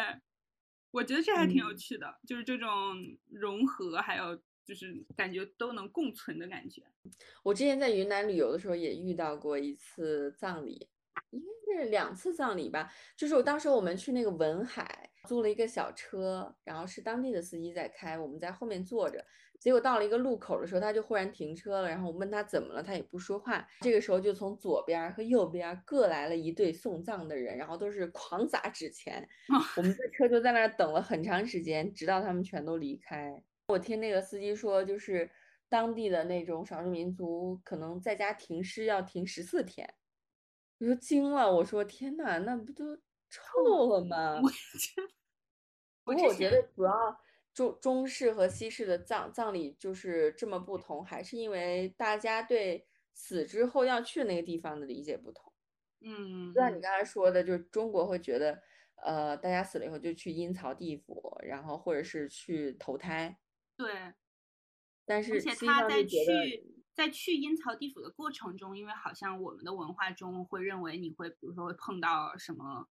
[0.91, 2.97] 我觉得这还挺有趣的，就是这种
[3.31, 4.43] 融合还有。
[4.65, 6.83] 就是感觉都能共存的感觉。
[7.43, 10.89] 我之前在云南旅游的时候也遇到过一次葬礼，
[11.31, 12.93] 应该是两次葬礼吧。
[13.17, 19.25] 就是我当时我们去那个文海租了一个小车，然后是当地的司机在开，我们在后面坐着。
[19.59, 23.65] 结果到了一个路口的时候，他就忽然停车了，然后我问他怎么了，他也不说话。
[23.81, 29.29] 这个时候就从左边和右边各来了一队送葬的人，然后都是狂砸纸钱。
[29.77, 33.41] 我们这车就在那儿等了很长时间，直到他们全都离开。
[33.69, 35.31] 我听那个司机说，就是
[35.69, 39.95] 当地的那种少数民族，可能在家停尸要停十四天，
[40.81, 41.53] 我说惊了。
[41.57, 42.97] 我说天呐，那不都
[43.31, 44.41] 臭了吗？
[46.05, 46.93] 不过我觉得主要
[47.55, 55.53] 中中式和西式的葬葬礼就是这么不同，还是因为大家对死之后要去那个地方的理解不同。
[56.01, 58.61] 嗯，就像你刚才说的，就是中国会觉得，
[59.05, 63.39] 呃，大家死了以后就去阴曹地府，然后或者是去投胎。
[63.83, 64.15] 对，
[65.05, 66.17] 但是而且他在去
[66.95, 72.87] 在去阴曹地府的过程中，因为好像我们的文化中会认为你会，比如说会碰到什么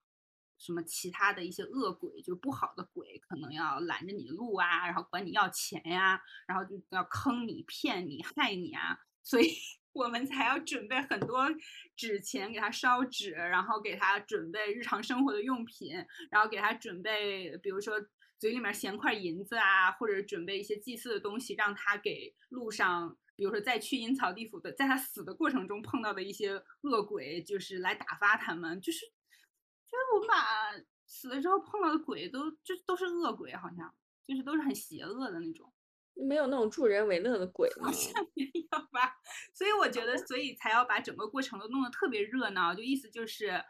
[0.57, 9.53] 什么其他的一些恶鬼，就是不好的鬼，可能要拦着你的路啊，然后管你要钱呀，然后就要坑你、骗你、害你啊，所以
[9.93, 11.47] 我们才要准备很多
[11.95, 15.93] 纸钱给他烧纸，然后给他准备日常生活的用品，
[16.29, 17.95] 然后给他准备，比如说。
[18.41, 28.81] 嘴里面衔块银子啊，或者准备一些祭祀的东西，让他给路上，比如说在去阴曹地府的，在他死的过程中碰到的一些恶鬼，就是来打发他们。
[28.81, 30.73] 就是，就是我们把
[31.05, 33.93] 死了之后碰到的鬼都就都是恶鬼，好像
[34.25, 35.71] 就是都是很邪恶的那种。
[36.15, 39.21] 没有那种助人为乐的鬼好像没有吧？
[39.53, 43.63] 所以我觉得，所以才要把整个过程都弄得特别热闹，就意思就是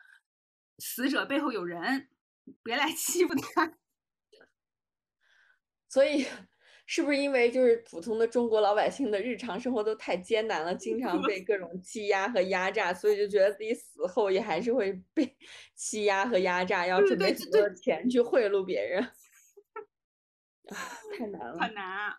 [0.77, 2.07] 死者背后有人，
[2.63, 3.77] 别来欺负他。
[5.91, 6.25] 所以，
[6.85, 15.37] 是不是因为就是普通的中国老百姓的日常生活都太艰难了，经常被各种 欺压和压榨，所以就觉得自己死后也还是会被
[15.75, 19.03] 欺压和压榨，要准备很多钱去贿赂别人。
[20.69, 20.75] 啊，
[21.17, 22.13] 太难了，很难。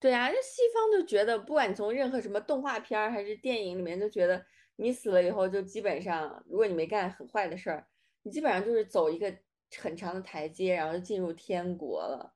[0.00, 4.44] 对啊，这西方就觉得，不管你从任何什么动画片还是电影里面，就觉得
[4.76, 7.86] 你死了以后，就基本上，如果你没干很坏的事儿，
[8.22, 9.36] 你基本上就是走一个。
[9.80, 12.34] 很长的台阶，然后就进入天国了，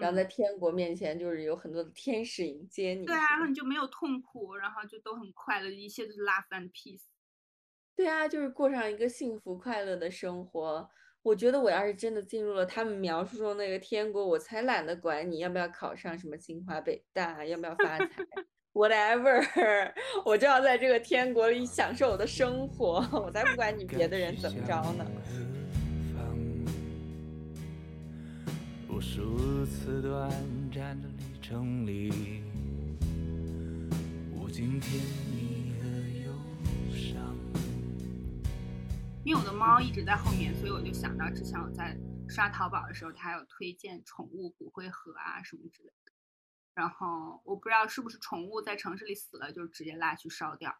[0.00, 3.06] 然后在天国面前就是有很多的天使迎接你。
[3.06, 7.04] 对啊，然后你就没有痛苦，然后就都很快乐，一切都是 love and peace。
[7.96, 10.88] 对啊，就是过上一个幸福快乐的生活。
[11.22, 18.08] 我觉得我要是真的进入了他们描述中那个天国，我才懒得管你要不要考上什么清华北大，要不要发财，
[18.72, 19.42] whatever，
[20.24, 25.04] 我就要在这个天国里享受我的生活，我才不管你别的人怎么着呢。
[28.96, 30.30] 无数次短
[30.72, 32.42] 暂的旅程里，
[34.32, 35.86] 无尽甜蜜和
[36.24, 36.32] 忧
[36.90, 37.36] 伤。
[39.22, 41.94] 因为我的猫一直在后面，所以我就想到之前我在
[42.26, 46.12] 刷淘宝的时候，它有推荐宠物骨灰盒啊什么之类的。
[46.72, 50.74] 然后我不知道是不是宠物在城市里死了，就直接拉去烧掉。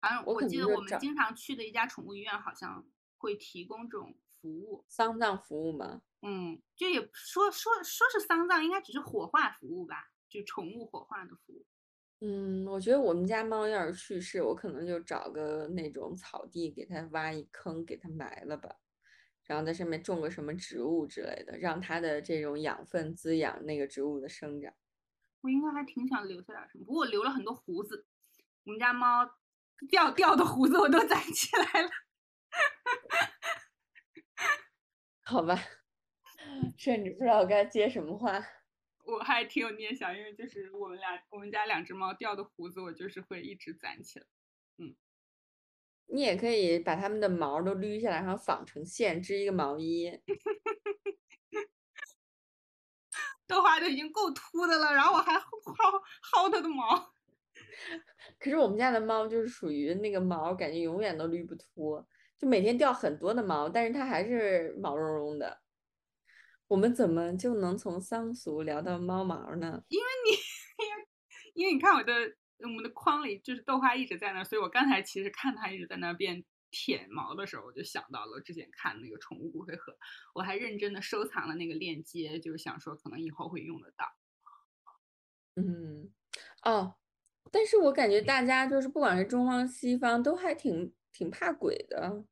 [0.00, 2.84] 反正我记得我们经常去的一家宠物医院，好像
[3.18, 6.02] 会提供这种服务，丧葬服务吗？
[6.26, 11.64] 嗯，就也说说说是丧葬，应该只是火化服务吧，就宠物火化的服务。
[12.20, 18.74] 嗯，我觉得我们家猫要是去世，我可能就找个那种草地，给它挖一坑，给它埋了吧，
[19.44, 24.72] 然后在上面种个什么植物之类的，让它的这种养分滋养那个植物的生长。
[25.42, 28.06] 我应该还挺想留下点什么，不过我留了很多胡子，
[28.64, 29.24] 我们家猫
[29.88, 31.90] 掉掉的胡子我都 攒起来了。
[35.24, 35.85] 好吧。
[36.76, 38.44] 甚至不知道该接什么话。
[39.04, 44.26] 我还挺有念想，因为就是我们俩我们家两只猫掉的胡子，我就是会一直攒起来。
[44.78, 44.94] 嗯
[46.08, 50.20] 你也可以把它们的毛都捋下来，然后纺成线，织一个毛衣。
[53.46, 55.42] 豆花都已经够秃的了，然后我还薅
[56.32, 57.12] 薅它的毛。
[58.38, 62.04] 可是我们家的猫就是属于那个毛，感觉永远都捋不秃，
[62.38, 65.60] 就每天掉很多的毛，但是它还是毛茸茸的。
[66.68, 69.82] 我们怎么就能从桑俗聊到猫毛呢？
[69.88, 70.36] 因为你，
[71.62, 72.12] 因为你看我的
[72.58, 79.96] 我们的框里就是豆花一直在那儿，所以我刚才其实看它一直在那边舔毛的时候，我就想到了之前看那个宠物骨灰盒，
[80.34, 84.06] 我还认真的收藏了那个链接，就是想说可能以后会用得到。
[85.54, 86.12] 嗯，
[86.64, 86.96] 哦，
[87.50, 92.24] 但是我感觉大家就是不管是中方西方都还挺挺怕鬼的。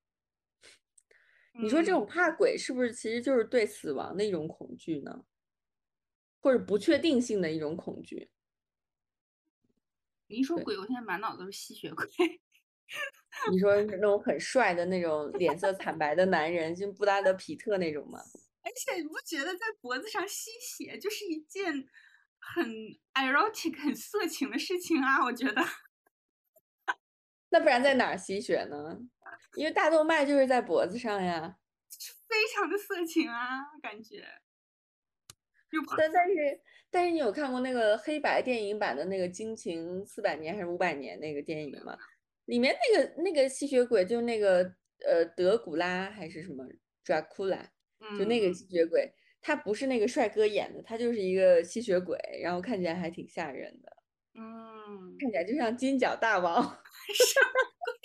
[1.56, 5.24] 你说这种怕鬼是不是其实就是对死亡的一种恐惧呢？
[6.40, 8.30] 或者不确定性的一种恐惧？
[10.26, 12.06] 你一说鬼，我现在满脑子都是吸血鬼。
[13.50, 18.20] 你说那种很帅的那种脸色惨白的男人，就布拉德皮特那种吗？
[18.62, 21.86] 而且你不觉得在脖子上吸血就是一件
[22.38, 22.66] 很
[23.14, 25.22] erotic、很色情的事情啊？
[25.24, 25.62] 我觉得。
[27.50, 28.98] 那不然在哪儿吸血呢？
[29.54, 31.56] 因为大动脉就是在脖子上呀，
[32.28, 34.24] 非常的色情啊，感觉。
[35.96, 41.98] 但但是但是你有看过那个黑白电影版的那个《惊情四百年》还是五百年那个电影吗？
[42.44, 44.58] 里面那个那个吸血鬼就那个
[45.04, 46.64] 呃德古拉还是什么
[47.04, 47.66] Dracula，
[48.16, 53.96] 就那个吸血鬼，他不是那个帅哥演的，他就是一个吸血鬼，然后看起来还挺吓人的。
[54.34, 56.62] 嗯，看起来就像金角大王。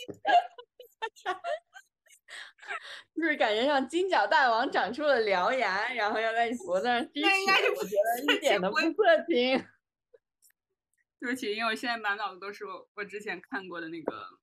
[3.20, 7.28] 就是感觉像金角大王长出了獠牙，然后要在你脖子上 吸血，
[7.78, 9.66] 我觉得一点都不色情。
[11.20, 14.40] 对不起，因为我现在满脑子都是我我之前看过的那个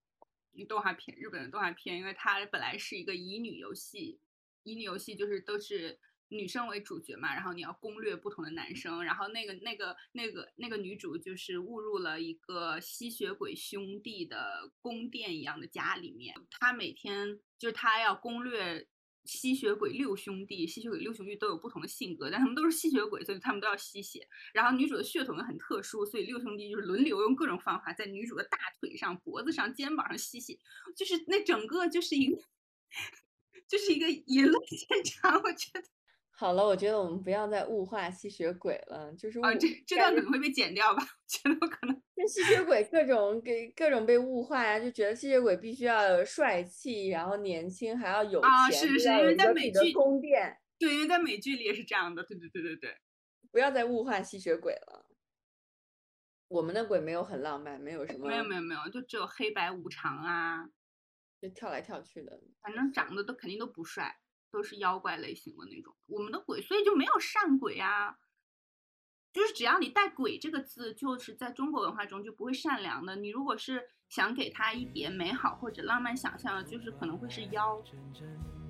[0.68, 4.20] 动画片，日本的动画片，因为它本来是一个乙女游戏，
[4.64, 5.98] 乙女游戏就是都是。
[6.28, 18.88] 女生为主角嘛，然后你要攻略不同的男生，然后那个那个那个那个女主就是误入了一个吸血鬼兄弟的宫殿一样的家里面，她每天就是她要攻略
[19.24, 24.28] 吸血鬼六兄弟，吸血鬼六兄弟都有不同的性格，但他们都是吸血鬼，所以他们都要吸血。
[24.52, 30.58] 然后女主的血统又很特殊，所以六兄弟就是轮流用各种方法在女主的大腿上、脖子上、肩膀上吸血，
[30.96, 32.40] 就是那整个就是一个
[33.66, 35.95] 就是一个淫乱现场，我觉得。
[36.38, 41.02] 好了，我觉得我们不要再物化吸血鬼了，就是啊，这这段可能会被剪掉吧？
[41.26, 42.02] 觉得可能。
[42.14, 52.96] 那吸血鬼各种给各种被物化呀，就觉得吸血鬼必须要帅气，然后年轻，还要有钱，啊，是是，因为在美剧宫殿，对，因为在美剧里也是这样的，对对对对对。
[53.50, 55.06] 不要再物化吸血鬼了。
[56.48, 58.28] 我们的鬼没有很浪漫，没有什么。
[58.28, 60.68] 没有没有没有，就只有黑白无常啊，
[61.40, 64.14] 就跳来跳去的，反正长得都肯定都不帅。
[64.50, 68.16] 都是妖怪类型的那种，我们的鬼，所以就没有善鬼啊。
[69.32, 73.16] 就是只要你带“鬼”这个字，就是在中国文化中就不会善良的。
[73.16, 77.82] 你如果是想给他一点美好或者浪漫想象，就是可能会是妖、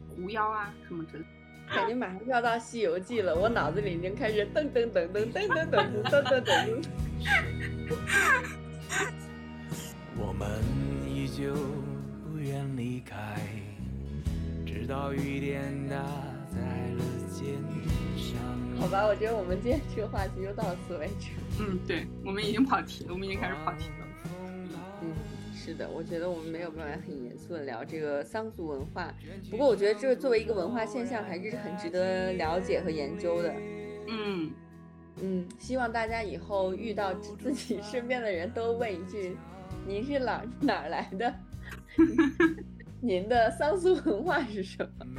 [0.09, 1.25] 狐妖啊什么之类。
[1.69, 6.85] 感觉马上就要到《西游记》了，我脑子里已经开始噔噔噔噔噔噔噔噔噔噔。
[10.19, 10.61] 我们
[11.09, 11.55] 依旧
[12.25, 13.66] 不愿离开。
[14.87, 15.97] 直到雨点打
[16.49, 16.61] 在
[16.95, 17.45] 了肩
[18.17, 18.39] 上。
[18.79, 21.31] 好吧，我觉得我们今天这个话题就到此为止。
[21.59, 24.07] 嗯，对，我们已经跑题了，我们已经开始跑题了。
[25.03, 25.13] 嗯，
[25.53, 29.13] 是的，我觉得我们没有办法很严肃的聊这个桑族文化。
[29.51, 33.53] 不过，我觉得这作为一个文化现象，还是很值得了解和研究的。
[34.07, 34.53] 嗯
[35.21, 39.37] 嗯，希望大家以后遇到自己身边的人都问一句
[39.85, 41.35] ：“您是哪哪来的？”
[43.01, 45.07] 您的桑苏文化是什么？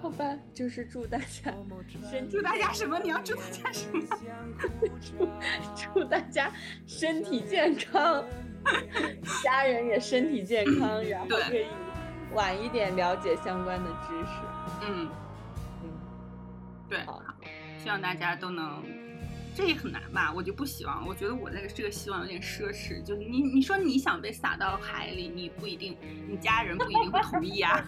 [0.00, 1.52] 好吧，就是祝大家
[2.08, 2.98] 身祝大家什么？
[3.00, 4.00] 你要祝大家什么？
[5.00, 5.28] 祝
[5.94, 6.52] 祝大家
[6.86, 8.24] 身体健康，
[9.42, 11.66] 家人也身体健康，然后可以
[12.32, 14.30] 晚一点了解相关的知识。
[14.86, 15.08] 嗯
[15.82, 15.90] 嗯，
[16.88, 17.00] 对，
[17.82, 18.84] 希望大家都能。
[19.58, 20.32] 这也很难吧？
[20.32, 21.04] 我就不希望。
[21.04, 23.02] 我觉得我那个这个希望有点奢侈。
[23.02, 25.96] 就你你说你想被撒到海里，你不一定，
[26.28, 27.84] 你家人不一定会同意啊。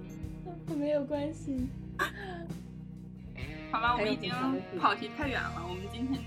[0.74, 1.68] 没有关系。
[3.70, 4.32] 好吧，我们已经
[4.80, 5.62] 跑题太远了。
[5.68, 6.18] 我们今天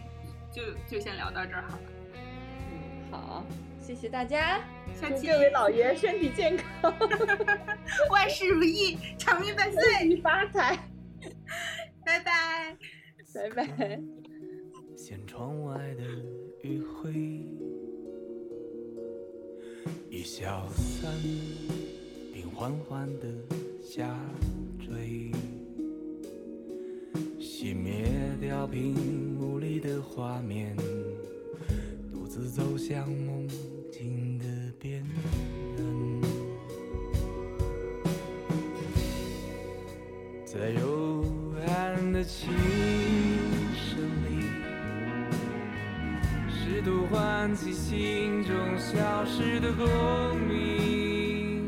[0.51, 1.83] 就就先聊到这儿好了。
[2.13, 3.45] 嗯，好，
[3.81, 4.61] 谢谢大家。
[4.93, 6.93] 下期各位老爷身体健康，
[8.11, 10.77] 万事如意，长命百岁，发财。
[12.05, 12.77] 拜拜，
[13.33, 13.99] 拜拜。
[14.97, 16.03] 掀窗外的
[16.63, 17.13] 余晖，
[20.09, 21.13] 一消散
[22.33, 23.27] 并缓缓地
[23.79, 24.19] 下
[24.79, 25.31] 坠，
[27.39, 28.07] 熄灭
[28.41, 28.95] 掉屏
[29.35, 30.75] 幕里的画面，
[32.11, 33.47] 独自走向梦
[33.91, 34.45] 境的
[34.79, 35.05] 边
[35.77, 36.21] 缘，
[40.43, 41.23] 在幽
[41.67, 42.49] 暗的琴
[46.87, 51.67] 试图唤起心中消失的共鸣，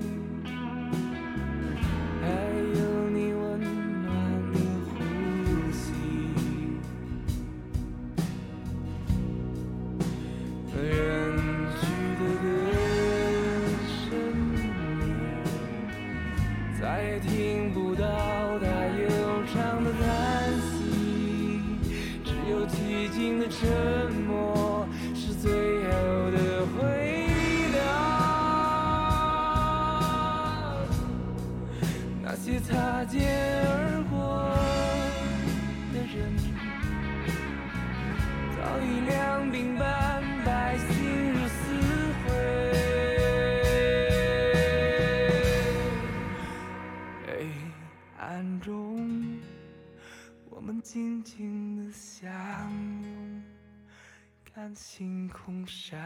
[54.70, 56.00] 看星空闪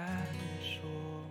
[0.61, 1.22] 烁。